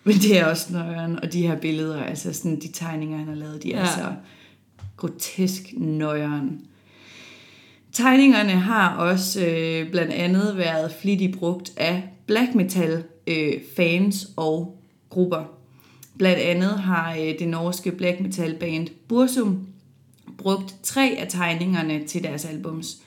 Men 0.03 0.15
det 0.15 0.39
er 0.39 0.45
også 0.45 0.73
nøjeren, 0.73 1.19
og 1.23 1.33
de 1.33 1.41
her 1.47 1.59
billeder, 1.59 2.03
altså 2.03 2.33
sådan 2.33 2.59
de 2.59 2.67
tegninger, 2.73 3.17
han 3.17 3.27
har 3.27 3.35
lavet, 3.35 3.63
de 3.63 3.73
er 3.73 3.79
Ja. 3.79 3.85
så 3.85 4.13
grotesk 4.99 5.73
nøjeren. 5.77 6.61
Tegningerne 7.91 8.51
har 8.51 8.95
også 8.95 9.45
øh, 9.45 9.91
blandt 9.91 10.13
andet 10.13 10.57
været 10.57 10.91
flittigt 11.01 11.37
brugt 11.37 11.73
af 11.77 12.03
black 12.25 12.55
metal 12.55 13.03
øh, 13.27 13.53
fans 13.75 14.27
og 14.37 14.81
grupper. 15.09 15.43
Blandt 16.17 16.39
andet 16.39 16.79
har 16.79 17.13
øh, 17.13 17.39
det 17.39 17.47
norske 17.47 17.91
black 17.91 18.19
metal 18.19 18.55
band 18.59 18.87
Bursum 19.07 19.67
brugt 20.37 20.75
tre 20.83 21.15
af 21.19 21.27
tegningerne 21.29 22.07
til 22.07 22.23
deres 22.23 22.45
albums. 22.45 22.97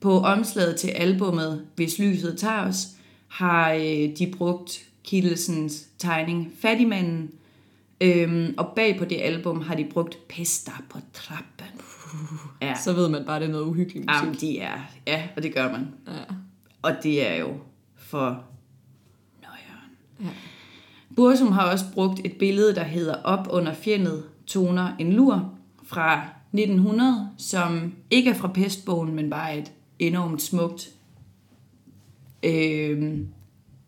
På 0.00 0.20
omslaget 0.20 0.76
til 0.76 0.88
albummet 0.88 1.66
Hvis 1.76 1.98
lyset 1.98 2.38
tager 2.38 2.68
os, 2.68 2.86
har 3.28 3.72
øh, 3.72 4.16
de 4.18 4.32
brugt 4.38 4.84
Kittelsens 5.04 5.86
tegning 5.98 6.52
Fattigmanden, 6.60 7.30
øhm, 8.04 8.54
og 8.58 8.72
bag 8.76 8.98
på 8.98 9.04
det 9.04 9.20
album 9.20 9.60
har 9.60 9.74
de 9.74 9.84
brugt 9.84 10.28
Pester 10.28 10.82
på 10.90 10.98
trappen. 11.12 11.80
Ja, 12.62 12.74
Så 12.84 12.92
ved 12.92 13.08
man 13.08 13.24
bare, 13.26 13.40
det 13.40 13.46
er 13.46 13.52
noget 13.52 13.64
uhyggeligt 13.64 14.06
musik. 14.06 14.22
Jamen, 14.22 14.34
de 14.34 14.58
er, 14.58 14.78
ja, 15.06 15.28
og 15.36 15.42
det 15.42 15.54
gør 15.54 15.72
man. 15.72 15.88
Ja. 16.06 16.34
Og 16.82 16.92
det 17.02 17.30
er 17.30 17.34
jo 17.34 17.48
for 17.96 18.44
nøjeren. 19.42 19.90
Ja. 20.20 20.28
Bursum 21.16 21.52
har 21.52 21.70
også 21.70 21.84
brugt 21.94 22.20
et 22.24 22.32
billede, 22.32 22.74
der 22.74 22.84
hedder 22.84 23.14
Op 23.14 23.46
under 23.50 23.72
fjellet 23.74 24.24
toner 24.46 24.96
en 24.98 25.12
lur 25.12 25.52
fra 25.84 26.22
1900, 26.52 27.28
som 27.38 27.94
ikke 28.10 28.30
er 28.30 28.34
fra 28.34 28.48
pestbogen, 28.48 29.14
men 29.14 29.30
bare 29.30 29.58
et 29.58 29.72
enormt 29.98 30.42
smukt 30.42 30.90
øh, 32.42 33.18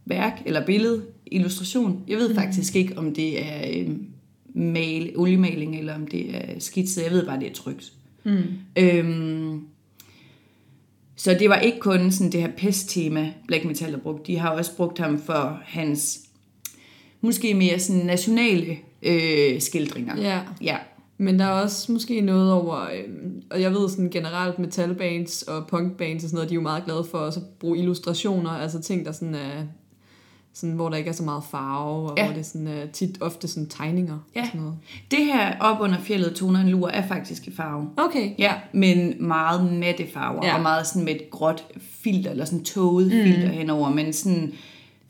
værk 0.04 0.42
eller 0.46 0.66
billede, 0.66 1.04
illustration. 1.26 2.04
Jeg 2.08 2.18
ved 2.18 2.34
faktisk 2.34 2.76
ikke, 2.76 2.98
om 2.98 3.14
det 3.14 3.46
er 3.46 3.80
øh, 3.80 3.96
mal, 4.54 5.12
oliemaling, 5.16 5.78
eller 5.78 5.94
om 5.94 6.06
det 6.06 6.36
er 6.36 6.58
skitset. 6.58 7.02
Jeg 7.02 7.10
ved 7.10 7.26
bare, 7.26 7.40
det 7.40 7.48
er 7.48 7.54
trygt. 7.54 7.92
Mm. 8.24 8.42
Øhm, 8.78 9.62
så 11.16 11.36
det 11.38 11.48
var 11.48 11.56
ikke 11.56 11.78
kun 11.78 12.10
sådan 12.10 12.32
det 12.32 12.40
her 12.40 12.50
pesttema, 12.56 13.32
Black 13.46 13.64
Metal 13.64 13.90
har 13.90 13.98
brugt. 13.98 14.26
De 14.26 14.38
har 14.38 14.50
også 14.50 14.76
brugt 14.76 14.98
ham 14.98 15.18
for 15.18 15.60
hans 15.64 16.20
måske 17.20 17.54
mere 17.54 17.78
sådan 17.78 18.02
nationale 18.06 18.76
øh, 19.02 19.60
skildringer. 19.60 20.16
ja. 20.20 20.40
ja. 20.60 20.76
Men 21.18 21.38
der 21.38 21.44
er 21.44 21.62
også 21.62 21.92
måske 21.92 22.20
noget 22.20 22.52
over, 22.52 22.80
øhm, 22.80 23.42
og 23.50 23.60
jeg 23.60 23.72
ved 23.72 23.88
sådan 23.88 24.10
generelt 24.10 24.58
metalbands 24.58 25.42
og 25.42 25.66
punkbands 25.66 26.24
og 26.24 26.30
sådan 26.30 26.36
noget, 26.36 26.48
de 26.48 26.54
er 26.54 26.56
jo 26.56 26.62
meget 26.62 26.84
glade 26.84 27.04
for 27.10 27.18
også 27.18 27.40
at 27.40 27.46
bruge 27.58 27.78
illustrationer, 27.78 28.50
altså 28.50 28.82
ting, 28.82 29.04
der 29.04 29.12
sådan 29.12 29.34
er, 29.34 29.62
sådan, 30.60 30.74
hvor 30.74 30.88
der 30.88 30.96
ikke 30.96 31.08
er 31.10 31.14
så 31.14 31.22
meget 31.22 31.42
farve, 31.50 32.10
og 32.10 32.14
Ja. 32.18 32.24
hvor 32.26 32.34
det 32.34 32.46
sådan 32.46 32.66
er 32.66 32.86
tit 32.92 33.18
ofte 33.20 33.48
sådan 33.48 33.68
tegninger 33.68 34.18
Ja. 34.36 34.40
og 34.40 34.46
sådan 34.46 34.60
noget. 34.60 34.76
Det 35.10 35.18
her 35.18 35.58
op 35.60 35.80
under 35.80 35.98
fjellet 36.00 36.34
toner 36.34 36.60
en 36.60 36.68
lur 36.68 36.88
er 36.88 37.08
faktisk 37.08 37.46
i 37.48 37.52
farve. 37.56 37.88
Okay. 37.96 38.30
Ja, 38.38 38.52
men 38.72 39.14
meget 39.20 39.72
matte 39.72 40.06
farver, 40.14 40.40
Ja. 40.42 40.48
ja. 40.48 40.56
og 40.56 40.62
meget 40.62 40.86
sådan 40.86 41.04
med 41.04 41.14
et 41.14 41.30
gråt 41.30 41.64
filter, 41.80 42.30
eller 42.30 42.44
sådan 42.44 42.64
tåget 42.64 43.06
mm. 43.06 43.12
filter 43.32 43.48
henover, 43.48 43.90
men 43.90 44.12
sådan 44.12 44.52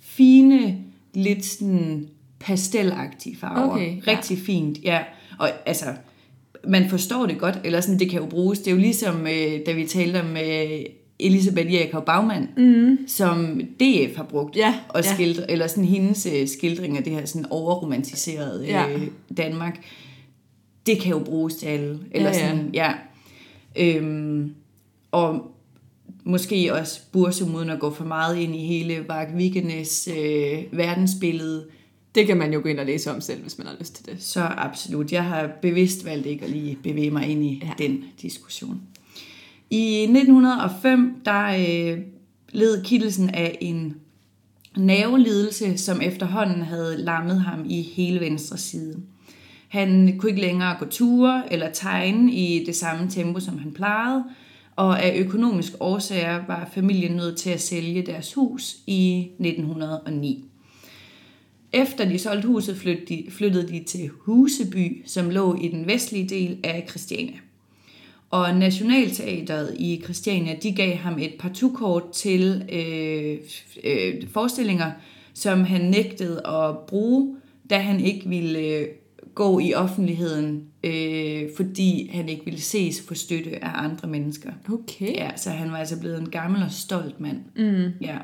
fine, 0.01 0.79
lidt 1.15 1.45
sådan 1.45 2.09
pastelagtige 2.41 3.37
farver. 3.37 3.73
Okay, 3.73 3.97
ja. 4.07 4.11
Rigtig 4.11 4.39
fint, 4.39 4.79
ja. 4.83 4.99
Og 5.39 5.51
altså, 5.67 5.85
man 6.69 6.89
forstår 6.91 7.27
det 7.27 7.39
godt, 7.39 7.59
eller 7.65 7.81
sådan, 7.81 7.99
det 7.99 8.11
kan 8.11 8.21
jo 8.21 8.27
bruges. 8.27 8.59
Det 8.59 8.67
er 8.67 8.73
jo 8.73 8.79
ligesom, 8.81 9.27
øh, 9.27 9.61
da 9.67 9.73
vi 9.73 9.87
talte 9.87 10.21
om 10.21 10.37
øh, 10.37 10.81
Elisabeth 11.21 11.73
Jakob 11.73 12.05
Bagman, 12.07 12.49
mm. 12.57 12.99
som 13.09 13.61
DF 13.81 14.17
har 14.17 14.25
brugt, 14.25 14.57
Ja, 14.57 14.75
og 14.89 15.05
ja. 15.05 15.15
skildre, 15.15 15.51
eller 15.51 15.67
sådan 15.67 15.85
hendes 15.85 16.27
øh, 16.27 16.49
skildring 16.49 16.97
af 16.97 17.05
det 17.05 17.13
her 17.13 17.27
sådan 17.27 17.47
overromantiserede 17.51 18.65
Ja. 18.67 18.89
øh, 18.93 19.03
Danmark. 19.37 19.85
Det 20.87 21.01
kan 21.01 21.11
jo 21.13 21.19
bruges 21.19 21.55
til 21.57 21.67
alle. 21.67 21.99
Eller 22.11 22.29
Ja, 22.31 22.37
ja. 22.39 22.49
sådan, 22.51 22.71
ja. 22.75 22.93
Øhm, 23.79 24.55
og 25.11 25.51
måske 26.25 26.75
også 26.75 27.01
Bursum, 27.13 27.55
uden 27.55 27.71
at 27.71 27.81
gå 27.81 27.91
for 27.91 28.05
meget 28.05 28.37
ind 28.39 28.57
i 28.57 28.67
hele 28.67 29.05
Varg 29.09 29.29
Vigenes 29.39 30.09
øh, 30.19 30.59
verdensbillede, 30.73 31.67
Det 32.15 32.27
kan 32.27 32.37
man 32.37 32.53
jo 32.53 32.61
gå 32.63 32.69
ind 32.69 32.81
og 32.81 32.87
læse 32.87 33.11
om 33.11 33.21
selv, 33.21 33.43
hvis 33.43 33.59
man 33.59 33.67
har 33.67 33.75
lyst 33.81 33.95
til 33.97 34.07
det. 34.07 34.23
så 34.23 34.41
absolut. 34.57 35.13
Jeg 35.13 35.25
har 35.25 35.51
bevidst 35.63 36.05
valgt 36.05 36.27
ikke 36.27 36.45
at 36.45 36.51
lige 36.51 36.79
bevæge 36.83 37.11
mig 37.11 37.27
ind 37.29 37.45
i 37.45 37.61
Ja. 37.63 37.67
ja. 37.79 37.85
den 37.85 38.05
diskussion. 38.23 38.81
I 39.71 40.03
1905, 40.03 41.21
der 41.25 41.47
øh, 41.47 41.99
led 42.53 42.85
Kittelsen 42.85 43.31
af 43.31 43.59
en 43.61 43.97
nervelidelse, 44.77 45.79
som 45.79 46.01
efterhånden 46.01 46.63
havde 46.63 46.97
lammet 46.97 47.41
ham 47.41 47.65
i 47.69 47.83
hele 47.83 48.21
venstre 48.21 48.59
side. 48.59 49.03
Han 49.69 50.19
kunne 50.19 50.31
ikke 50.31 50.43
længere 50.43 50.77
gå 50.79 50.85
ture 50.85 51.53
eller 51.53 51.71
tegne 51.73 52.33
i 52.33 52.65
det 52.65 52.77
samme 52.77 53.11
tempo, 53.11 53.41
som 53.41 53.59
han 53.59 53.73
plejede, 53.73 54.25
og 54.77 55.03
af 55.03 55.19
økonomiske 55.19 55.83
årsager 55.83 56.47
var 56.47 56.71
familien 56.75 57.17
nødt 57.17 57.37
til 57.37 57.51
at 57.51 57.61
sælge 57.61 58.07
deres 58.07 58.35
hus 58.35 58.77
i 58.87 59.31
1909. 59.39 60.45
Efter 61.73 62.05
de 62.09 62.19
solgte 62.19 62.49
huset, 62.49 62.77
flyttede 62.77 63.07
de, 63.07 63.31
flyttede 63.31 63.85
til 63.85 64.11
Huseby, 64.21 65.03
som 65.07 65.31
lå 65.31 65.59
i 65.61 65.69
den 65.69 65.87
vestlige 65.87 66.29
del 66.29 66.59
af 66.65 66.87
Christiania. 66.89 67.37
Og 68.37 68.55
Nationalteateret 68.57 69.75
i 69.79 70.01
Christiania, 70.05 70.57
de 70.63 70.73
gav 70.73 70.97
ham 70.97 71.19
et 71.19 71.35
partukort 71.39 72.03
til 72.13 72.69
øh, 72.73 73.39
øh, 73.85 74.29
forestillinger, 74.29 74.93
som 75.35 75.65
han 75.65 75.81
nægtede 75.81 76.47
at 76.47 76.79
bruge, 76.89 77.37
da 77.71 77.79
han 77.79 78.01
ikke 78.01 78.29
ville 78.29 78.59
øh, 78.59 78.87
gå 79.35 79.59
i 79.59 79.75
offentligheden, 79.75 80.65
øh, 80.85 81.43
fordi 81.57 82.11
han 82.13 82.29
ikke 82.29 82.45
ville 82.45 82.61
ses 82.61 83.03
for 83.09 83.15
støtte 83.15 83.65
af 83.65 83.85
andre 83.85 84.09
mennesker. 84.09 84.53
Okay. 84.73 85.15
Ja, 85.15 85.37
så 85.37 85.51
han 85.51 85.73
var 85.73 85.77
altså 85.79 86.01
blevet 86.01 86.19
en 86.19 86.31
gammel 86.31 86.63
og 86.63 86.71
stolt 86.71 87.21
mand. 87.21 87.41
Mm. 87.57 87.93
Ja. 88.01 88.17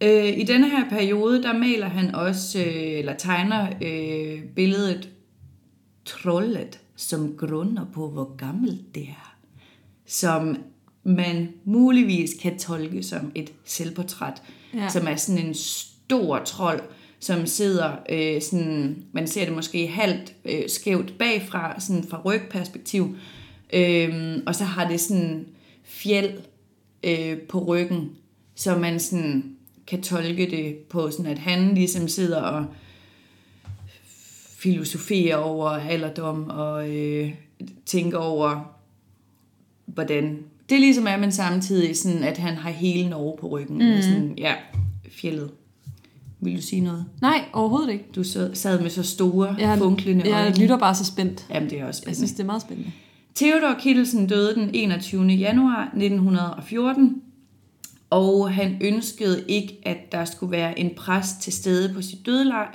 Øh, 0.00 0.38
I 0.38 0.44
denne 0.44 0.70
her 0.70 0.88
periode, 0.90 1.42
der 1.42 1.58
maler 1.58 1.88
han 1.88 2.14
også, 2.14 2.58
øh, 2.58 2.98
eller 2.98 3.14
tegner 3.16 3.66
øh, 3.82 4.42
billedet 4.56 5.08
Trollet, 6.04 6.80
som 7.00 7.34
grunder 7.38 7.86
på, 7.92 8.08
hvor 8.10 8.36
gammelt 8.36 8.94
det 8.94 9.02
er. 9.02 9.36
Som 10.06 10.56
man 11.04 11.48
muligvis 11.64 12.30
kan 12.42 12.58
tolke 12.58 13.02
som 13.02 13.32
et 13.34 13.52
selvportræt, 13.64 14.42
Ja. 14.74 14.88
som 14.88 15.06
er 15.06 15.16
sådan 15.16 15.46
en 15.46 15.54
stor 15.54 16.38
trold, 16.38 16.80
som 17.20 17.46
sidder, 17.46 17.92
øh, 18.10 18.42
sådan, 18.42 19.04
man 19.12 19.26
ser 19.28 19.44
det 19.44 19.54
måske 19.54 19.86
halvt 19.86 20.34
øh, 20.44 20.68
skævt 20.68 21.18
bagfra, 21.18 21.80
sådan 21.80 22.04
fra 22.04 22.22
rygperspektiv, 22.24 23.16
øh, 23.72 24.36
og 24.46 24.54
så 24.54 24.64
har 24.64 24.88
det 24.88 25.00
sådan 25.00 25.46
fjeld 25.84 26.38
øh, 27.04 27.38
på 27.38 27.64
ryggen, 27.64 28.10
så 28.54 28.78
man 28.78 29.00
sådan 29.00 29.56
kan 29.86 30.02
tolke 30.02 30.50
det 30.50 30.76
på 30.76 31.10
sådan, 31.10 31.26
at 31.26 31.38
han 31.38 31.74
ligesom 31.74 32.08
sidder 32.08 32.40
og 32.42 32.66
filosoferer 34.62 35.36
over 35.36 35.68
alderdom 35.68 36.44
og 36.50 36.90
øh, 36.96 37.30
tænke 37.86 38.18
over, 38.18 38.76
hvordan 39.86 40.38
det 40.70 40.80
ligesom 40.80 41.06
er, 41.06 41.16
men 41.16 41.32
samtidig 41.32 41.96
sådan, 41.96 42.22
at 42.24 42.38
han 42.38 42.54
har 42.54 42.70
hele 42.70 43.08
Norge 43.10 43.36
på 43.40 43.48
ryggen. 43.48 43.76
Mm. 43.94 44.02
Sådan, 44.02 44.34
ja, 44.38 44.54
fjellet. 45.10 45.50
Vil 46.40 46.56
du 46.56 46.62
sige 46.62 46.80
noget? 46.82 47.04
Nej, 47.20 47.44
overhovedet 47.52 47.92
ikke. 47.92 48.04
Du 48.16 48.22
sad 48.24 48.80
med 48.82 48.90
så 48.90 49.02
store, 49.02 49.56
Jeg, 49.58 49.78
funklende 49.78 50.28
jeg 50.28 50.42
øjne. 50.44 50.56
lytter 50.56 50.78
bare 50.78 50.94
så 50.94 51.04
spændt. 51.04 51.46
Jamen, 51.50 51.70
det 51.70 51.80
er 51.80 51.86
også 51.86 51.88
Jeg 51.88 51.94
spændende. 51.94 52.16
synes, 52.16 52.32
det 52.32 52.40
er 52.40 52.46
meget 52.46 52.62
spændende. 52.62 52.90
Theodor 53.34 53.74
Kittelsen 53.80 54.26
døde 54.26 54.54
den 54.54 54.70
21. 54.74 55.26
januar 55.26 55.82
1914, 55.82 57.22
og 58.10 58.52
han 58.52 58.78
ønskede 58.80 59.44
ikke, 59.48 59.78
at 59.82 60.12
der 60.12 60.24
skulle 60.24 60.52
være 60.52 60.78
en 60.78 60.90
præst 60.96 61.40
til 61.40 61.52
stede 61.52 61.94
på 61.94 62.02
sit 62.02 62.26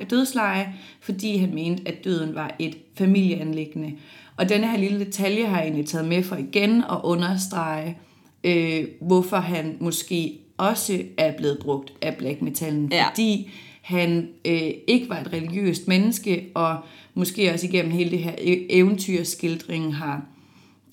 dødsleje, 0.09 0.73
fordi 1.01 1.37
han 1.37 1.53
mente, 1.53 1.83
at 1.87 2.03
døden 2.03 2.35
var 2.35 2.55
et 2.59 2.77
familieanlæggende. 2.97 3.93
Og 4.37 4.49
denne 4.49 4.67
her 4.67 4.77
lille 4.77 5.05
detalje 5.05 5.45
har 5.45 5.57
jeg 5.57 5.65
egentlig 5.65 5.85
taget 5.85 6.07
med 6.07 6.23
for 6.23 6.35
igen 6.35 6.83
at 6.91 6.99
understrege, 7.03 7.97
øh, 8.43 8.87
hvorfor 9.01 9.37
han 9.37 9.77
måske 9.79 10.39
også 10.57 11.03
er 11.17 11.37
blevet 11.37 11.59
brugt 11.61 11.93
af 12.01 12.15
black 12.15 12.41
metallen. 12.41 12.91
Ja. 12.91 13.09
Fordi 13.09 13.49
han 13.81 14.27
øh, 14.45 14.71
ikke 14.87 15.09
var 15.09 15.19
et 15.19 15.33
religiøst 15.33 15.87
menneske, 15.87 16.45
og 16.53 16.77
måske 17.13 17.53
også 17.53 17.67
igennem 17.67 17.91
hele 17.91 18.11
det 18.11 18.19
her 18.19 18.31
e- 18.31 18.65
eventyrskildring 18.69 19.95
har 19.95 20.25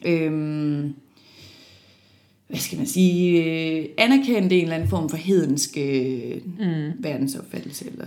øhm, 0.04 0.94
hvad 2.52 2.60
skal 2.60 2.78
man 2.78 2.86
sige, 2.86 3.44
øh, 3.44 3.88
anerkendt 3.98 4.52
en 4.52 4.62
eller 4.62 4.74
anden 4.74 4.88
form 4.88 5.08
for 5.08 5.16
hedensk 5.16 5.76
øh, 5.76 6.36
mm. 6.58 6.92
verdensopfattelse. 6.98 7.86
Eller, 7.86 8.06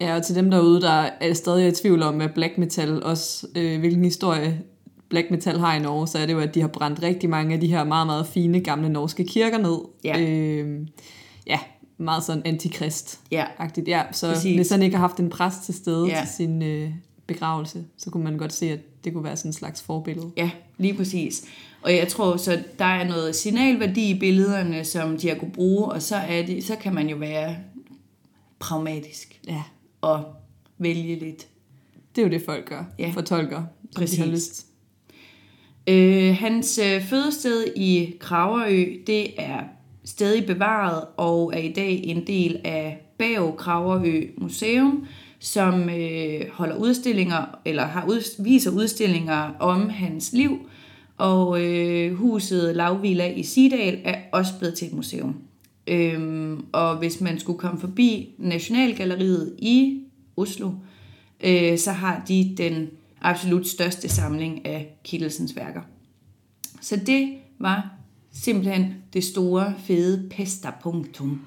Ja, 0.00 0.16
og 0.16 0.26
til 0.26 0.34
dem 0.34 0.50
derude, 0.50 0.80
der 0.80 1.08
er 1.20 1.34
stadig 1.34 1.68
i 1.68 1.70
tvivl 1.70 2.02
om, 2.02 2.20
at 2.20 2.34
black 2.34 2.58
metal 2.58 3.02
også, 3.02 3.46
øh, 3.56 3.80
hvilken 3.80 4.04
historie 4.04 4.60
black 5.08 5.30
metal 5.30 5.58
har 5.58 5.76
i 5.76 5.78
Norge, 5.78 6.08
så 6.08 6.18
er 6.18 6.26
det 6.26 6.32
jo, 6.32 6.38
at 6.38 6.54
de 6.54 6.60
har 6.60 6.68
brændt 6.68 7.02
rigtig 7.02 7.30
mange 7.30 7.54
af 7.54 7.60
de 7.60 7.66
her 7.66 7.84
meget, 7.84 8.06
meget 8.06 8.26
fine 8.26 8.60
gamle 8.60 8.88
norske 8.88 9.24
kirker 9.24 9.58
ned. 9.58 9.78
Ja. 10.04 10.20
Øh, 10.20 10.86
ja, 11.46 11.58
meget 11.98 12.24
sådan 12.24 12.42
antikrist-agtigt. 12.46 13.88
Ja. 13.88 13.96
Ja, 13.96 14.02
så 14.12 14.32
Præcis. 14.32 14.56
Hvis 14.56 14.70
han 14.70 14.82
ikke 14.82 14.96
har 14.96 15.06
haft 15.06 15.20
en 15.20 15.30
præst 15.30 15.64
til 15.64 15.74
stede 15.74 16.06
ja. 16.08 16.20
til 16.20 16.34
sin 16.34 16.62
øh, 16.62 16.90
begravelse, 17.26 17.84
så 17.96 18.10
kunne 18.10 18.24
man 18.24 18.38
godt 18.38 18.52
se, 18.52 18.70
at 18.70 19.04
det 19.04 19.12
kunne 19.12 19.24
være 19.24 19.36
sådan 19.36 19.48
en 19.48 19.52
slags 19.52 19.82
forbillede. 19.82 20.30
ja, 20.36 20.50
lige 20.78 20.94
præcis. 20.94 21.44
Og 21.82 21.96
jeg 21.96 22.08
tror 22.08 22.36
så, 22.36 22.62
der 22.78 22.84
er 22.84 23.08
noget 23.08 23.36
signalværdi 23.36 24.10
i 24.10 24.18
billederne, 24.18 24.84
som 24.84 25.18
de 25.18 25.28
har 25.28 25.34
kunne 25.34 25.52
bruge, 25.52 25.86
og 25.86 26.02
så, 26.02 26.16
er 26.16 26.46
det, 26.46 26.64
så 26.64 26.76
kan 26.76 26.94
man 26.94 27.08
jo 27.08 27.16
være 27.16 27.56
pragmatisk 28.58 29.40
Ja, 29.48 29.62
og 30.00 30.24
vælge 30.78 31.18
lidt. 31.18 31.46
det 32.16 32.22
er 32.22 32.26
jo 32.26 32.32
det, 32.32 32.42
folk 32.46 32.68
gør. 32.68 32.84
Ja. 32.98 33.10
Fortolker, 33.14 33.62
Præcis. 33.96 34.18
de 34.18 34.24
har 34.24 34.30
lyst. 34.30 34.66
Øh, 35.86 36.36
hans 36.36 36.78
øh, 36.78 37.02
fødested 37.04 37.66
i 37.76 38.14
Kragerø, 38.20 38.84
det 39.06 39.40
er 39.42 39.60
stadig 40.04 40.46
bevaret 40.46 41.04
og 41.16 41.52
er 41.54 41.58
i 41.58 41.72
dag 41.72 42.00
en 42.04 42.26
del 42.26 42.60
af 42.64 43.06
Bag 43.18 43.56
Kragerø 43.58 44.22
Museum, 44.38 45.06
som 45.38 45.90
øh, 45.90 46.40
holder 46.52 46.76
udstillinger, 46.76 47.58
eller 47.64 47.84
har 47.84 48.06
ud, 48.08 48.42
viser 48.44 48.70
udstillinger 48.70 49.50
om 49.60 49.88
hans 49.88 50.32
liv. 50.32 50.58
Og 51.20 51.62
øh, 51.62 52.14
huset 52.14 52.76
Lavvilla 52.76 53.32
i 53.32 53.42
Sidal 53.42 54.00
er 54.04 54.18
også 54.32 54.52
blevet 54.58 54.74
til 54.74 54.88
et 54.88 54.92
museum. 54.94 55.36
Øhm, 55.86 56.64
og 56.72 56.98
hvis 56.98 57.20
man 57.20 57.38
skulle 57.38 57.58
komme 57.58 57.80
forbi 57.80 58.34
Nationalgalleriet 58.38 59.54
i 59.58 60.02
Oslo, 60.36 60.70
øh, 61.40 61.78
så 61.78 61.92
har 61.92 62.22
de 62.28 62.54
den 62.56 62.90
absolut 63.20 63.66
største 63.66 64.08
samling 64.08 64.66
af 64.66 64.98
Kittelsens 65.04 65.56
værker. 65.56 65.80
Så 66.80 67.00
det 67.06 67.34
var 67.58 67.90
simpelthen 68.32 68.94
det 69.12 69.24
store, 69.24 69.74
fede 69.78 70.28
pestapunktum 70.30 71.40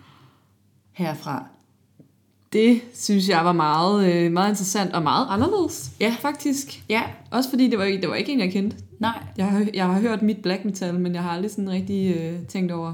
herfra. 0.91 1.45
Det 2.53 2.81
synes 2.93 3.29
jeg 3.29 3.45
var 3.45 3.51
meget, 3.51 4.13
øh, 4.13 4.31
meget 4.31 4.49
interessant 4.49 4.93
og 4.93 5.03
meget 5.03 5.27
anderledes. 5.29 5.91
Ja. 5.99 6.15
faktisk. 6.19 6.83
Ja, 6.89 7.01
Også 7.31 7.49
fordi 7.49 7.69
det 7.69 7.77
var, 7.79 7.83
ikke- 7.85 8.01
det 8.01 8.09
var 8.09 8.15
ikke 8.15 8.31
en, 8.33 8.39
jeg 8.39 8.51
kendte. 8.51 8.77
nej, 8.99 9.23
Jeg 9.37 9.45
har, 9.45 9.65
jeg 9.73 9.85
har 9.85 9.99
hørt 9.99 10.21
mit 10.21 10.37
black 10.37 10.65
metal, 10.65 10.99
men 10.99 11.13
jeg 11.15 11.23
har 11.23 11.29
aldrig 11.31 11.51
sådan 11.51 11.69
rigtig 11.69 12.15
øh, 12.17 12.39
tænkt 12.47 12.71
over, 12.71 12.93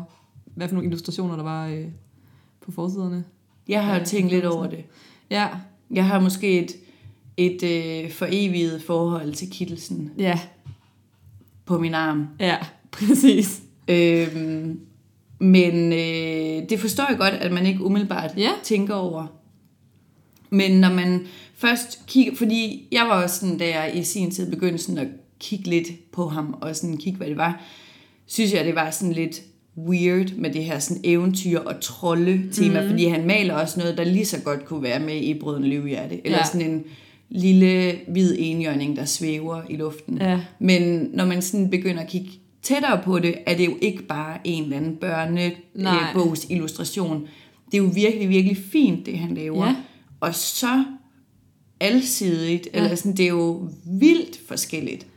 hvad 0.56 0.68
for 0.68 0.76
nogle 0.76 0.88
illustrationer 0.88 1.36
der 1.36 1.44
var 1.44 1.68
øh, 1.68 1.86
på 2.62 2.72
forsiderne. 2.72 3.24
jeg 3.68 3.86
har 3.86 3.96
Ja, 3.98 4.04
tænkt 4.04 4.32
lidt 4.32 4.46
over 4.46 4.68
det. 4.68 4.84
Ja, 5.30 5.48
Jeg 5.92 6.06
har 6.06 6.20
måske 6.20 6.60
et, 6.60 6.72
et 7.38 7.64
øh, 7.64 8.12
foreviget 8.12 8.82
forhold 8.84 9.34
til 9.34 9.50
Kittelsen 9.52 10.12
ja, 10.18 10.40
på 11.66 11.80
min 11.80 11.94
arm. 11.94 12.28
ja, 12.40 12.58
præcis. 12.92 13.62
Øhm, 13.88 14.80
men 15.40 15.94
øh, 15.94 16.70
det 16.70 16.80
forstår 16.80 17.06
jeg 17.10 17.18
godt, 17.18 17.34
at 17.34 17.52
man 17.52 17.66
ikke 17.66 17.84
umiddelbart 17.84 18.32
Ja. 18.38 18.50
tænker 18.64 18.94
over. 18.94 19.28
Men 20.50 20.80
når 20.80 20.94
man 20.94 21.22
først 21.56 22.00
kigger, 22.08 22.36
fordi 22.36 22.88
jeg 22.92 23.06
var 23.10 23.24
også 23.24 23.40
sådan, 23.40 23.58
da 23.58 23.66
jeg 23.68 23.92
i 23.96 24.04
sin 24.04 24.32
tid 24.32 24.52
begyndte 24.52 24.78
sådan 24.84 24.98
at 24.98 25.08
kigge 25.40 25.70
lidt 25.70 26.12
på 26.12 26.28
ham, 26.28 26.56
og 26.62 26.76
sådan 26.76 26.98
kigge, 26.98 27.18
hvad 27.18 27.28
det 27.28 27.38
var, 27.38 27.62
synes 28.26 28.54
jeg, 28.54 28.66
det 28.66 28.76
var 28.76 28.92
sådan 28.92 29.14
lidt 29.14 29.42
weird 29.78 30.32
med 30.36 30.50
det 30.54 30.64
her 30.64 30.80
sådan 30.80 31.02
eventyr 31.04 31.60
og 31.60 31.76
trolde 31.82 32.44
tema, 32.52 32.82
mm. 32.82 32.90
fordi 32.90 33.06
han 33.06 33.28
maler 33.28 33.54
også 33.54 33.80
noget, 33.80 33.98
der 33.98 34.04
lige 34.04 34.26
så 34.26 34.40
godt 34.40 34.66
kunne 34.66 34.84
være 34.84 35.00
med 35.00 35.16
i 35.16 35.34
Brøden 35.40 35.64
Løvehjerte, 35.64 36.26
eller 36.26 36.38
Ja. 36.38 36.46
sådan 36.46 36.72
en 36.72 36.84
lille 37.30 37.96
hvid 38.08 38.36
enhjørning, 38.40 38.96
der 38.96 39.06
svæver 39.06 39.62
i 39.70 39.76
luften. 39.76 40.18
Ja. 40.22 40.40
Men 40.60 41.10
når 41.14 41.26
man 41.26 41.42
sådan 41.42 41.70
begynder 41.70 42.02
at 42.02 42.10
kigge 42.10 42.30
tættere 42.62 43.02
på 43.04 43.20
det, 43.20 43.36
er 43.46 43.58
det 43.58 43.66
jo 43.66 43.74
ikke 43.82 44.04
bare 44.04 44.38
en 44.44 44.64
eller 44.64 44.78
anden 44.78 44.96
børnebogs 44.96 46.48
illustration. 46.50 47.28
Det 47.72 47.78
er 47.78 47.82
jo 47.84 47.90
virkelig, 47.94 48.30
virkelig 48.30 48.58
fint, 48.58 49.06
det 49.06 49.18
han 49.20 49.34
laver. 49.36 49.66
Ja. 49.66 49.76
Og 50.20 50.36
så 50.36 50.84
alsidigt, 51.80 52.68
Ja. 52.74 52.84
eller 52.84 52.96
sådan, 52.96 53.18
det 53.18 53.26
er 53.26 53.30
jo 53.30 53.70
vildt 53.86 54.40
forskelligt. 54.48 55.08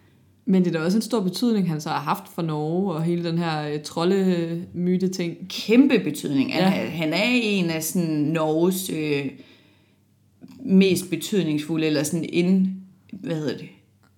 Men 0.44 0.64
det 0.64 0.74
er 0.74 0.78
da 0.78 0.84
også 0.84 0.98
en 0.98 1.02
stor 1.02 1.20
betydning, 1.20 1.68
han 1.68 1.80
så 1.80 1.88
har 1.88 2.00
haft 2.00 2.24
for 2.34 2.42
Norge, 2.42 2.92
og 2.94 3.02
hele 3.02 3.24
den 3.24 3.38
her 3.38 3.68
øh, 3.68 3.82
trolde-myte-ting. 3.82 5.36
Kæmpe 5.48 5.98
betydning. 5.98 6.50
Ja. 6.50 6.64
Han, 6.68 6.88
han 6.88 7.12
er 7.12 7.24
en 7.24 7.70
af 7.70 7.82
sådan 7.82 8.10
Norges 8.10 8.90
øh, 8.90 9.26
mest 10.64 11.10
betydningsfulde, 11.10 11.86
eller 11.86 12.02
sådan 12.02 12.26
ind, 12.32 12.68
hvad 13.12 13.36
hedder 13.36 13.56
det, 13.58 13.68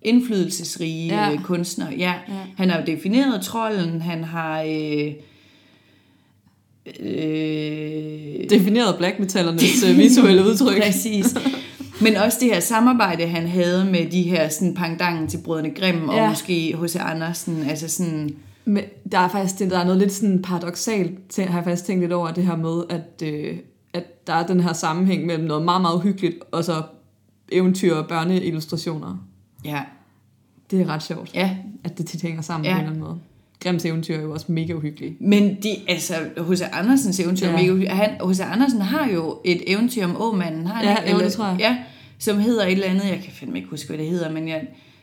indflydelsesrige 0.01 1.07
Ja. 1.07 1.29
ja. 1.29 1.41
kunstnere. 1.43 1.89
Ja. 1.97 1.97
Ja. 1.97 2.33
ja. 2.35 2.41
Han 2.57 2.69
har 2.69 2.79
jo 2.79 2.85
defineret 2.85 3.41
trolden, 3.41 4.01
han 4.01 4.23
har... 4.23 4.61
Øh, 4.61 5.13
øh, 6.99 8.49
Defineret 8.49 8.95
black 8.97 9.19
metallernes 9.19 9.83
øh, 9.89 9.97
visuelle 9.97 10.43
udtryk. 10.49 10.81
Præcis. 10.81 11.35
Men 12.01 12.15
også 12.15 12.37
det 12.41 12.47
her 12.53 12.59
samarbejde, 12.59 13.27
han 13.27 13.47
havde 13.47 13.85
med 13.85 14.05
de 14.11 14.21
her 14.21 14.49
sådan 14.49 14.73
pangdangen 14.73 15.27
til 15.27 15.37
Brødrene 15.37 15.69
Grimm, 15.69 16.09
og 16.09 16.15
Ja. 16.15 16.29
måske 16.29 16.77
H.C. 16.83 16.95
Andersen, 16.99 17.63
altså 17.69 17.87
sådan... 17.87 18.35
Men 18.65 18.83
der 19.11 19.17
er 19.19 19.27
faktisk 19.27 19.59
der 19.71 19.79
er 19.79 19.83
noget 19.83 19.99
lidt 19.99 20.11
sådan 20.11 20.41
paradoxalt, 20.41 21.27
til, 21.29 21.43
har 21.45 21.57
jeg 21.57 21.63
faktisk 21.63 21.85
tænkt 21.85 22.01
lidt 22.01 22.13
over 22.13 22.31
det 22.31 22.45
her 22.45 22.55
med, 22.57 22.83
at, 22.89 23.27
øh, 23.27 23.57
at 23.93 24.27
der 24.27 24.33
er 24.33 24.47
den 24.47 24.59
her 24.59 24.73
sammenhæng 24.73 25.25
mellem 25.25 25.45
noget 25.47 25.65
meget, 25.65 25.81
meget 25.81 26.01
hyggeligt, 26.01 26.35
og 26.51 26.63
så 26.63 26.81
eventyr 27.51 27.95
og 27.95 28.07
børneillustrationer. 28.07 29.17
Ja, 29.65 29.81
Det 30.71 30.81
er 30.81 30.85
ret 30.89 31.03
sjovt, 31.03 31.31
ja. 31.33 31.57
at 31.83 31.97
det 31.97 32.05
tit 32.05 32.21
hænger 32.21 32.41
sammen 32.41 32.65
Ja. 32.65 32.71
på 32.71 32.75
en 32.75 32.79
eller 32.83 32.89
anden 32.91 33.03
måde. 33.03 33.17
Grimms 33.63 33.85
eventyr 33.85 34.15
er 34.17 34.21
jo 34.21 34.31
også 34.33 34.45
mega 34.49 34.73
uhyggelige. 34.73 35.17
Men 35.19 35.57
de, 35.63 35.69
altså, 35.87 36.13
H.C. 36.49 36.61
Andersens 36.73 37.19
eventyr, 37.19 37.47
Ja. 37.49 37.61
ja. 37.61 37.93
han, 37.93 38.09
H.C. 38.29 38.39
Andersen 38.39 38.81
har 38.81 39.09
jo 39.13 39.37
et 39.45 39.61
eventyr 39.67 40.03
om 40.05 40.21
åmanden, 40.21 40.67
har 40.67 40.73
han 40.75 40.85
Ja, 40.85 41.01
ikke? 41.03 41.11
jo, 41.17 41.19
det 41.25 41.33
tror 41.33 41.45
jeg. 41.45 41.55
Ja, 41.59 41.77
som 42.19 42.39
hedder 42.39 42.65
et 42.65 42.71
eller 42.71 42.87
andet, 42.87 43.03
jeg 43.05 43.19
kan 43.23 43.33
fandme 43.33 43.57
ikke 43.57 43.69
huske, 43.69 43.87
hvad 43.87 43.97
det 43.97 44.07
hedder, 44.07 44.31
men 44.31 44.47
jeg 44.47 44.61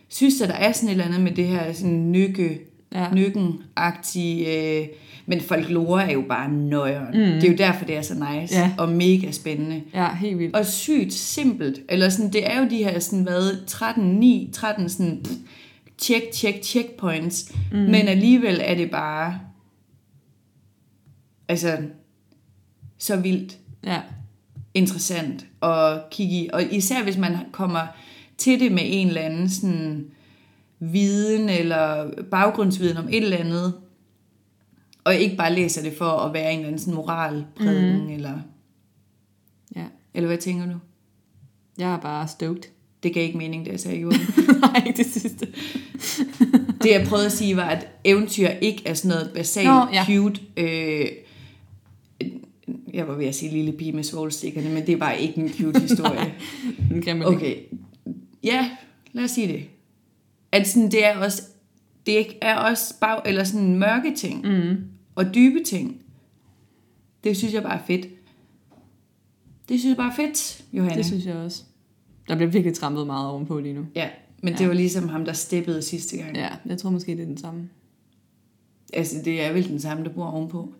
synes, 0.09 0.41
at 0.41 0.49
der 0.49 0.55
er 0.55 0.73
sådan 0.73 0.88
et 0.88 0.93
eller 0.93 1.05
andet 1.05 1.21
med 1.21 1.33
det 1.33 1.47
her 1.47 1.73
sådan 1.73 2.12
nykke, 2.12 2.59
ja. 2.95 3.07
nykken-agtige, 3.15 4.47
øh, 4.81 4.87
men 5.27 5.41
folklore 5.41 6.09
er 6.09 6.12
jo 6.12 6.25
bare 6.29 6.53
nøjeren. 6.53 7.07
Mm. 7.35 7.41
Det 7.41 7.45
er 7.45 7.49
jo 7.51 7.57
derfor, 7.57 7.85
det 7.85 7.97
er 7.97 8.03
så 8.03 8.15
nice 8.15 8.55
Ja. 8.55 8.71
og 8.79 8.88
mega 8.88 9.31
spændende. 9.31 9.83
Ja, 9.95 10.15
helt 10.15 10.38
vildt. 10.38 10.57
Og 10.57 10.67
sygt 10.67 11.12
simpelt. 11.12 11.81
Eller 11.88 12.09
sådan, 12.09 12.33
det 12.33 12.47
er 12.53 12.59
jo 12.62 12.67
de 12.71 12.77
her 12.77 12.99
sådan, 12.99 13.23
hvad, 13.23 13.67
13, 13.67 14.05
9, 14.05 14.51
13 14.53 14.88
sådan, 14.88 15.21
pff, 15.25 15.33
check, 16.03 16.25
check, 16.33 16.65
checkpoints. 16.65 17.53
Mm. 17.73 17.79
Men 17.79 18.09
alligevel 18.09 18.61
er 18.65 18.75
det 18.75 18.91
bare, 18.91 19.41
altså, 21.49 21.79
så 22.99 23.17
vildt 23.17 23.59
Ja, 23.85 24.03
interessant 24.75 25.47
at 25.62 26.11
kigge 26.11 26.35
i. 26.35 26.49
Og 26.53 26.62
især 26.62 27.03
hvis 27.03 27.17
man 27.17 27.37
kommer 27.53 27.87
til 28.38 28.61
det 28.61 28.73
med 28.73 28.83
en 28.85 29.09
eller 29.09 29.21
anden 29.21 29.51
sådan 29.51 30.11
viden 30.79 31.49
eller 31.49 32.11
baggrundsviden 32.31 32.97
om 32.97 33.09
et 33.09 33.23
eller 33.23 33.37
andet, 33.37 33.75
og 35.05 35.15
ikke 35.15 35.37
bare 35.37 35.55
læser 35.55 35.83
det 35.83 35.93
for 35.99 36.11
at 36.11 36.33
være 36.33 36.53
en 36.53 36.59
eller 36.59 36.67
anden 36.67 36.79
sådan 36.79 36.95
moralprædiken, 36.95 38.03
mm. 38.03 38.12
eller, 38.12 38.38
ja. 39.77 39.85
eller 40.15 40.27
hvad 40.27 40.38
tænker 40.38 40.67
du? 40.67 40.79
Jeg 41.79 41.95
er 41.95 42.01
bare 42.01 42.29
stoked. 42.29 42.62
Det 43.03 43.15
gav 43.15 43.25
ikke 43.25 43.38
mening, 43.38 43.67
da 43.67 43.71
jeg 43.71 43.81
sagde 43.81 44.01
jorden. 44.01 44.21
Nej, 44.61 44.83
ikke 44.87 45.05
det 45.05 45.12
sidste. 45.12 45.49
det 46.83 46.91
jeg 46.91 47.07
prøvede 47.09 47.27
at 47.27 47.33
sige 47.33 47.57
var, 47.57 47.69
at 47.69 47.88
eventyr 48.05 48.49
ikke 48.49 48.83
er 48.87 48.95
sådan 48.95 49.09
noget 49.09 49.31
basalt, 49.35 49.67
Nå, 49.67 49.87
ja. 49.93 50.05
cute... 50.07 50.41
Øh, 50.57 51.07
jeg 52.93 53.09
var 53.09 53.15
ved 53.15 53.27
at 53.27 53.35
sige 53.35 53.53
lille 53.53 53.73
pige 53.73 53.93
med 53.93 54.03
svovlstikkerne, 54.03 54.71
men 54.71 54.87
det 54.87 54.93
er 54.93 54.97
bare 54.97 55.21
ikke 55.21 55.38
en 55.41 55.53
cute 55.53 55.81
historie. 55.88 56.35
Okay. 57.27 57.57
Ja, 58.45 58.71
lad 59.12 59.25
os 59.25 59.31
sige 59.31 59.49
det. 59.49 59.65
At 60.53 60.69
sådan, 60.69 60.91
det 60.91 61.07
er 61.07 61.17
også, 61.17 61.43
det 62.07 62.27
er 62.43 62.57
også 62.57 62.95
bag, 63.01 63.21
eller 63.27 63.45
sådan 63.45 63.75
mørke 63.75 64.15
ting, 64.17 64.47
mm. 64.47 64.77
og 65.15 65.35
dybe 65.35 65.65
ting. 65.65 66.03
Det 67.25 67.37
synes 67.37 67.55
jeg 67.55 67.62
bare 67.62 67.79
er 67.79 67.85
fedt. 67.87 68.07
Det 69.69 69.81
synes 69.81 69.91
jeg 69.91 69.97
bare 69.97 70.11
er 70.11 70.17
fedt, 70.17 70.65
Johanne. 70.73 70.97
Det 70.97 71.07
synes 71.07 71.27
jeg 71.27 71.37
også. 71.37 71.62
Der 72.29 72.37
bliver 72.37 72.51
virkelig 72.51 72.75
trampet 72.75 73.07
meget 73.07 73.31
ovenpå 73.31 73.59
lige 73.61 73.75
nu. 73.75 73.87
Ja, 73.95 74.09
men 74.43 74.55
det 74.55 74.69
var 74.69 74.75
ligesom 74.75 75.09
ham, 75.09 75.25
der 75.25 75.33
steppede 75.33 75.83
sidste 75.83 76.17
gang. 76.17 76.37
Ja, 76.37 76.49
jeg 76.67 76.79
tror 76.79 76.91
måske, 76.91 77.13
det 77.13 77.21
er 77.21 77.27
den 77.27 77.39
samme. 77.39 77.69
Altså, 78.93 79.17
det 79.25 79.43
er 79.45 79.53
vel 79.53 79.69
den 79.69 79.81
samme, 79.81 80.05
der 80.05 80.11
bor 80.11 80.25
ovenpå. 80.27 80.73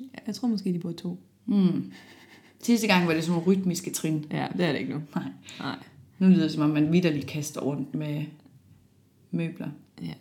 Ja, 0.00 0.04
jeg 0.26 0.34
tror 0.34 0.48
måske, 0.48 0.72
de 0.72 0.78
bor 0.78 0.92
to. 0.92 1.18
Mm. 1.46 1.92
Sidste 2.62 2.86
gang 2.86 3.06
var 3.08 3.14
det 3.14 3.24
sådan 3.24 3.40
nogle 3.42 3.56
rytmiske 3.58 3.90
trin. 3.90 4.26
Ja, 4.30 4.46
det 4.56 4.66
er 4.66 4.72
det 4.72 4.78
ikke 4.80 4.92
nu. 4.92 5.00
Nej. 5.14 5.24
Nej. 5.60 5.76
Nu 6.18 6.28
lyder 6.28 6.42
det 6.42 6.50
som 6.52 6.62
om, 6.62 6.70
man 6.70 6.92
vidderligt 6.92 7.26
kaster 7.26 7.60
rundt 7.60 7.94
med 7.94 8.24
møbler. 9.30 9.68
Ja. 10.02 10.12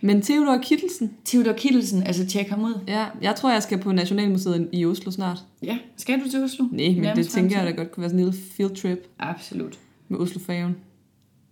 Men 0.00 0.22
Theodor 0.22 0.58
Kittelsen, 0.62 1.14
Theodor 1.24 1.52
Kittelsen, 1.52 2.02
altså 2.02 2.26
tjek 2.26 2.48
ham 2.48 2.64
ud. 2.64 2.74
ja, 2.88 3.06
jeg 3.22 3.36
tror, 3.36 3.52
jeg 3.52 3.62
skal 3.62 3.78
på 3.78 3.92
Nationalmuseet 3.92 4.68
i 4.72 4.84
Oslo 4.84 5.10
snart. 5.10 5.38
Ja, 5.62 5.78
skal 5.96 6.20
du 6.24 6.30
til 6.30 6.44
Oslo? 6.44 6.64
Nej, 6.64 6.70
men 6.86 6.94
det 6.94 7.02
Nærmest 7.02 7.30
tænker 7.30 7.56
jeg 7.56 7.64
fremtid. 7.66 7.76
godt 7.76 7.92
kunne 7.92 8.02
være 8.02 8.10
sådan 8.10 8.24
en 8.24 8.30
lille 8.30 8.46
field 8.56 8.76
trip 8.76 8.98
Absolut. 9.18 9.78
Med 10.08 10.18
Oslo-færgen. 10.18 10.76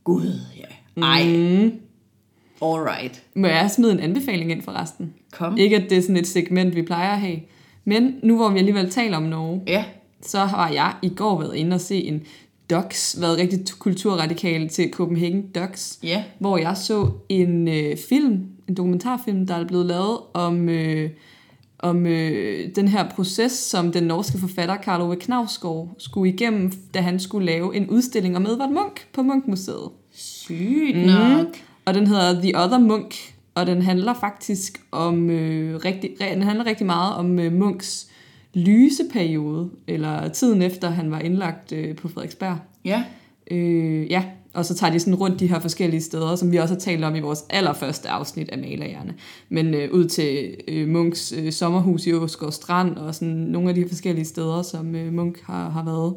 Gud, 0.05 0.40
ja. 0.57 1.03
Ej, 1.03 1.25
Mm. 1.27 1.73
alright. 2.62 3.23
Må 3.35 3.47
jeg 3.47 3.71
smide 3.71 3.92
en 3.92 4.01
anbefaling 4.01 4.51
ind 4.51 4.62
forresten? 4.62 5.14
Kom. 5.33 5.57
Ikke 5.59 5.77
at 5.77 5.90
det 5.90 5.99
er 5.99 6.03
sådan 6.03 6.16
et 6.16 6.27
segment, 6.27 6.75
vi 6.77 6.83
plejer 6.83 7.12
at 7.12 7.21
have. 7.21 7.38
Men 7.85 8.14
nu 8.23 8.37
hvor 8.37 8.49
vi 8.51 8.59
alligevel 8.59 8.90
taler 8.90 9.16
om 9.16 9.23
Norge, 9.23 9.62
Ja, 9.66 9.85
så 10.23 10.38
har 10.38 10.71
jeg 10.71 10.95
i 11.03 11.09
går 11.09 11.38
været 11.40 11.55
inde 11.57 11.75
og 11.75 11.81
se 11.81 12.05
en 12.05 12.23
docs, 12.71 13.16
været 13.21 13.38
rigtig 13.38 13.61
kulturradikal 13.79 14.69
til 14.69 14.90
Copenhagen 14.92 15.42
Docs, 15.55 15.99
ja. 16.03 16.25
hvor 16.38 16.59
jeg 16.59 16.77
så 16.77 17.11
en 17.29 17.69
øh, 17.69 17.97
film, 18.09 18.47
en 18.69 18.75
dokumentarfilm, 18.75 19.47
der 19.47 19.55
er 19.55 19.64
blevet 19.66 19.87
lavet 19.87 20.19
om, 20.35 20.69
øh, 20.69 21.11
om 21.78 22.06
øh, 22.06 22.68
den 22.76 22.88
her 22.88 23.10
proces, 23.10 23.52
som 23.52 23.92
den 23.92 24.02
norske 24.02 24.38
forfatter 24.38 24.76
Karl 24.76 25.00
Ove 25.00 25.16
Knausgård 25.16 25.94
skulle 25.98 26.32
igennem, 26.32 26.72
da 26.94 27.00
han 27.00 27.20
skulle 27.20 27.46
lave 27.46 27.76
en 27.76 27.90
udstilling 27.90 28.36
om 28.36 28.46
Edvard 28.46 28.70
Munch 28.70 29.06
på 29.12 29.22
Munch-museet. 29.22 29.90
Sygt 30.12 31.06
nok. 31.06 31.46
Og 31.84 31.94
den 31.94 32.06
hedder 32.06 32.40
The 32.42 32.58
Other 32.58 32.78
Monk, 32.78 33.14
og 33.54 33.66
den 33.66 33.82
handler 33.82 34.14
faktisk 34.14 34.80
om 34.92 35.30
øh, 35.30 35.76
rigtig, 35.84 36.10
den 36.32 36.42
handler 36.42 36.66
rigtig 36.66 36.86
meget 36.86 37.14
om 37.14 37.38
øh, 37.38 37.52
Munchs 37.52 38.10
lyseperiode, 38.54 39.70
eller 39.86 40.28
tiden 40.28 40.62
efter 40.62 40.90
han 40.90 41.10
var 41.10 41.18
indlagt 41.18 41.72
øh, 41.72 41.96
på 41.96 42.08
Frederiksberg. 42.08 42.58
Ja, 42.84 43.04
Øh, 43.50 44.11
ja, 44.11 44.24
og 44.54 44.64
så 44.64 44.74
tager 44.74 44.92
de 44.92 45.00
sådan 45.00 45.14
rundt 45.14 45.40
de 45.40 45.46
her 45.46 45.59
forskellige 45.61 46.00
steder, 46.00 46.37
som 46.37 46.52
vi 46.52 46.56
også 46.56 46.74
har 46.74 46.78
talt 46.80 47.04
om 47.04 47.14
i 47.14 47.20
vores 47.20 47.44
allerførste 47.50 48.09
afsnit 48.09 48.48
af 48.48 48.59
Malerhjerne. 48.59 49.14
Men 49.48 49.74
øh, 49.74 49.92
ud 49.92 50.04
til 50.04 50.54
øh, 50.68 50.88
Munks 50.88 51.32
øh, 51.32 51.52
sommerhus 51.52 52.06
i 52.06 52.12
Åsgård 52.12 52.52
Strand, 52.52 52.96
og 52.96 53.14
sådan 53.14 53.35
nogle 53.35 53.68
af 53.68 53.74
de 53.74 53.80
her 53.80 53.88
forskellige 53.88 54.24
steder, 54.24 54.62
som 54.62 54.94
øh, 54.94 55.12
Munk 55.12 55.42
har, 55.44 55.70
har 55.70 55.85
været. 55.85 56.14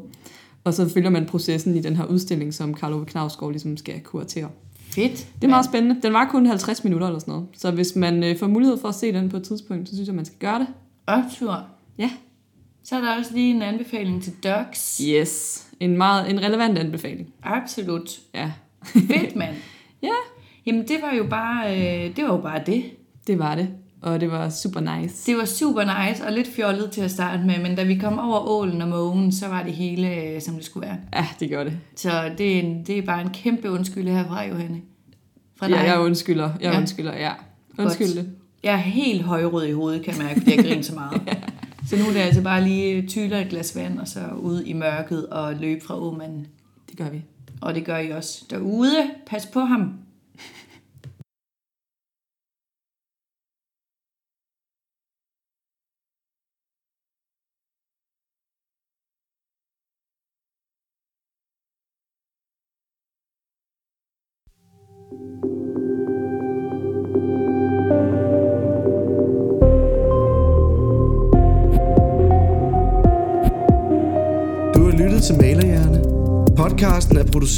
Og 0.63 0.73
så 0.73 0.89
følger 0.89 1.09
man 1.09 1.25
processen 1.25 1.75
i 1.75 1.81
den 1.81 1.95
her 1.95 2.05
udstilling, 2.05 2.53
som 2.53 2.73
Karl 2.73 2.93
Ove 2.93 3.05
Knausgaard 3.05 3.51
ligesom 3.51 3.77
skal 3.77 3.99
kuratere. 3.99 4.49
fedt. 4.91 5.27
Det 5.35 5.43
er 5.43 5.47
meget 5.49 5.65
spændende. 5.65 5.95
Den 6.03 6.13
var 6.13 6.27
kun 6.31 6.45
50 6.45 6.83
minutter 6.83 7.07
eller 7.07 7.19
sådan 7.19 7.31
noget. 7.31 7.47
Så 7.57 7.71
hvis 7.71 7.95
man 7.95 8.23
øh, 8.23 8.37
får 8.39 8.47
mulighed 8.47 8.77
for 8.81 8.87
at 8.87 8.95
se 8.95 9.13
den 9.13 9.29
på 9.29 9.37
et 9.37 9.43
tidspunkt, 9.43 9.89
så 9.89 9.95
synes 9.95 10.07
jeg, 10.07 10.15
man 10.15 10.25
skal 10.25 10.37
gøre 10.39 10.59
det. 10.59 10.67
Optur. 11.07 11.63
Ja. 11.97 12.09
Så 12.83 12.95
er 12.95 13.01
der 13.01 13.17
også 13.17 13.33
lige 13.33 13.55
en 13.55 13.61
anbefaling 13.61 14.23
til 14.23 14.33
Docs. 14.43 15.01
Yes. 15.05 15.65
En 15.79 15.97
meget 15.97 16.29
en 16.29 16.41
relevant 16.43 16.77
anbefaling. 16.77 17.27
Absolut. 17.43 18.09
Ja. 18.35 18.51
Fedt, 18.85 19.35
mand. 19.35 19.55
Ja, 20.03 20.13
Jamen, 20.65 20.87
det 20.87 20.95
var 21.01 21.13
jo 21.17 21.23
bare, 21.29 21.75
øh, 21.77 22.15
det 22.15 22.23
var 22.23 22.29
jo 22.35 22.37
bare 22.41 22.61
det. 22.65 22.83
det 23.27 23.39
var 23.39 23.55
det. 23.55 23.69
Og 24.01 24.21
det 24.21 24.31
var 24.31 24.49
super 24.49 24.79
nice. 24.97 25.31
Det 25.31 25.37
var 25.37 25.45
super 25.45 26.07
nice 26.09 26.25
og 26.25 26.31
lidt 26.31 26.47
fjollet 26.55 26.91
til 26.91 27.01
at 27.01 27.11
starte 27.11 27.43
med, 27.43 27.59
men 27.61 27.75
da 27.75 27.83
vi 27.83 27.95
kom 27.95 28.19
over 28.19 28.47
ålen 28.49 28.81
og 28.81 28.87
mågen, 28.87 29.31
så 29.31 29.47
var 29.47 29.63
det 29.63 29.73
hele, 29.73 30.15
øh, 30.15 30.41
som 30.41 30.55
det 30.55 30.65
skulle 30.65 30.87
være. 30.87 30.97
Ja, 31.15 31.27
det 31.39 31.49
gør 31.49 31.63
det. 31.63 31.73
Så 31.95 32.09
det 32.37 32.55
er, 32.57 32.61
en, 32.61 32.83
det 32.87 32.97
er 32.97 33.01
bare 33.01 33.21
en 33.21 33.29
kæmpe 33.29 33.71
undskyld 33.71 34.07
herfra, 34.07 34.45
Johanne. 34.45 34.81
Fra 35.59 35.67
dig. 35.67 35.73
Ja, 35.75 35.81
jeg 35.91 35.99
undskylder. 35.99 36.49
Jeg 36.49 36.61
Ja. 36.61 36.71
ja. 36.71 36.77
undskylder, 36.77 37.13
ja. 37.17 37.31
Undskyld 37.77 38.07
Godt. 38.15 38.25
det. 38.25 38.35
Jeg 38.63 38.73
er 38.73 38.77
helt 38.77 39.21
højrød 39.23 39.65
i 39.65 39.71
hovedet, 39.71 40.03
kan 40.05 40.13
jeg 40.17 40.23
mærke, 40.23 40.39
fordi 40.39 40.55
jeg 40.55 40.65
griner 40.65 40.81
så 40.83 40.95
meget. 40.95 41.21
Så 41.89 41.97
nu 41.97 42.04
er 42.04 42.13
det 42.13 42.19
altså 42.19 42.41
bare 42.41 42.63
lige 42.63 43.08
tyler 43.08 43.38
et 43.38 43.49
glas 43.49 43.75
vand, 43.75 43.99
og 43.99 44.08
så 44.08 44.19
ud 44.41 44.63
i 44.63 44.73
mørket 44.73 45.28
og 45.28 45.56
løbe 45.56 45.86
fra 45.86 45.99
åmanden. 45.99 46.47
Det 46.89 46.97
gør 46.97 47.10
vi. 47.10 47.21
Og 47.62 47.75
det 47.75 47.86
gør 47.86 47.97
I 47.97 48.10
også 48.10 48.45
derude. 48.49 49.12
Pas 49.25 49.45
på 49.45 49.60
ham. 49.60 49.93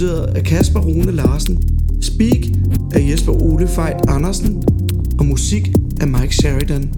Produceret 0.01 0.37
af 0.37 0.43
Kasper 0.43 0.79
Rune 0.79 1.11
Larsen. 1.11 1.59
Speak 2.01 2.45
af 2.93 3.09
Jesper 3.11 3.43
Ole 3.43 3.67
Fejt 3.67 4.01
Andersen. 4.07 4.63
Og 5.19 5.25
musik 5.25 5.71
af 6.01 6.07
Mike 6.07 6.35
Sheridan. 6.35 6.93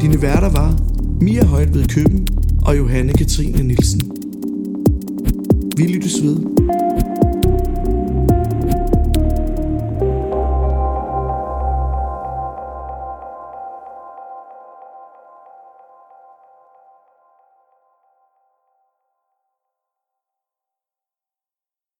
Dine 0.00 0.22
værter 0.22 0.48
var 0.48 0.78
Mia 1.20 1.44
Højt 1.44 1.74
ved 1.74 1.84
Køben 1.84 2.28
og 2.62 2.78
Johanne 2.78 3.12
Katrine 3.12 3.62
Nielsen. 3.62 4.00
Vi 5.76 5.82
lyttes 5.82 6.22
ved. 6.22 6.61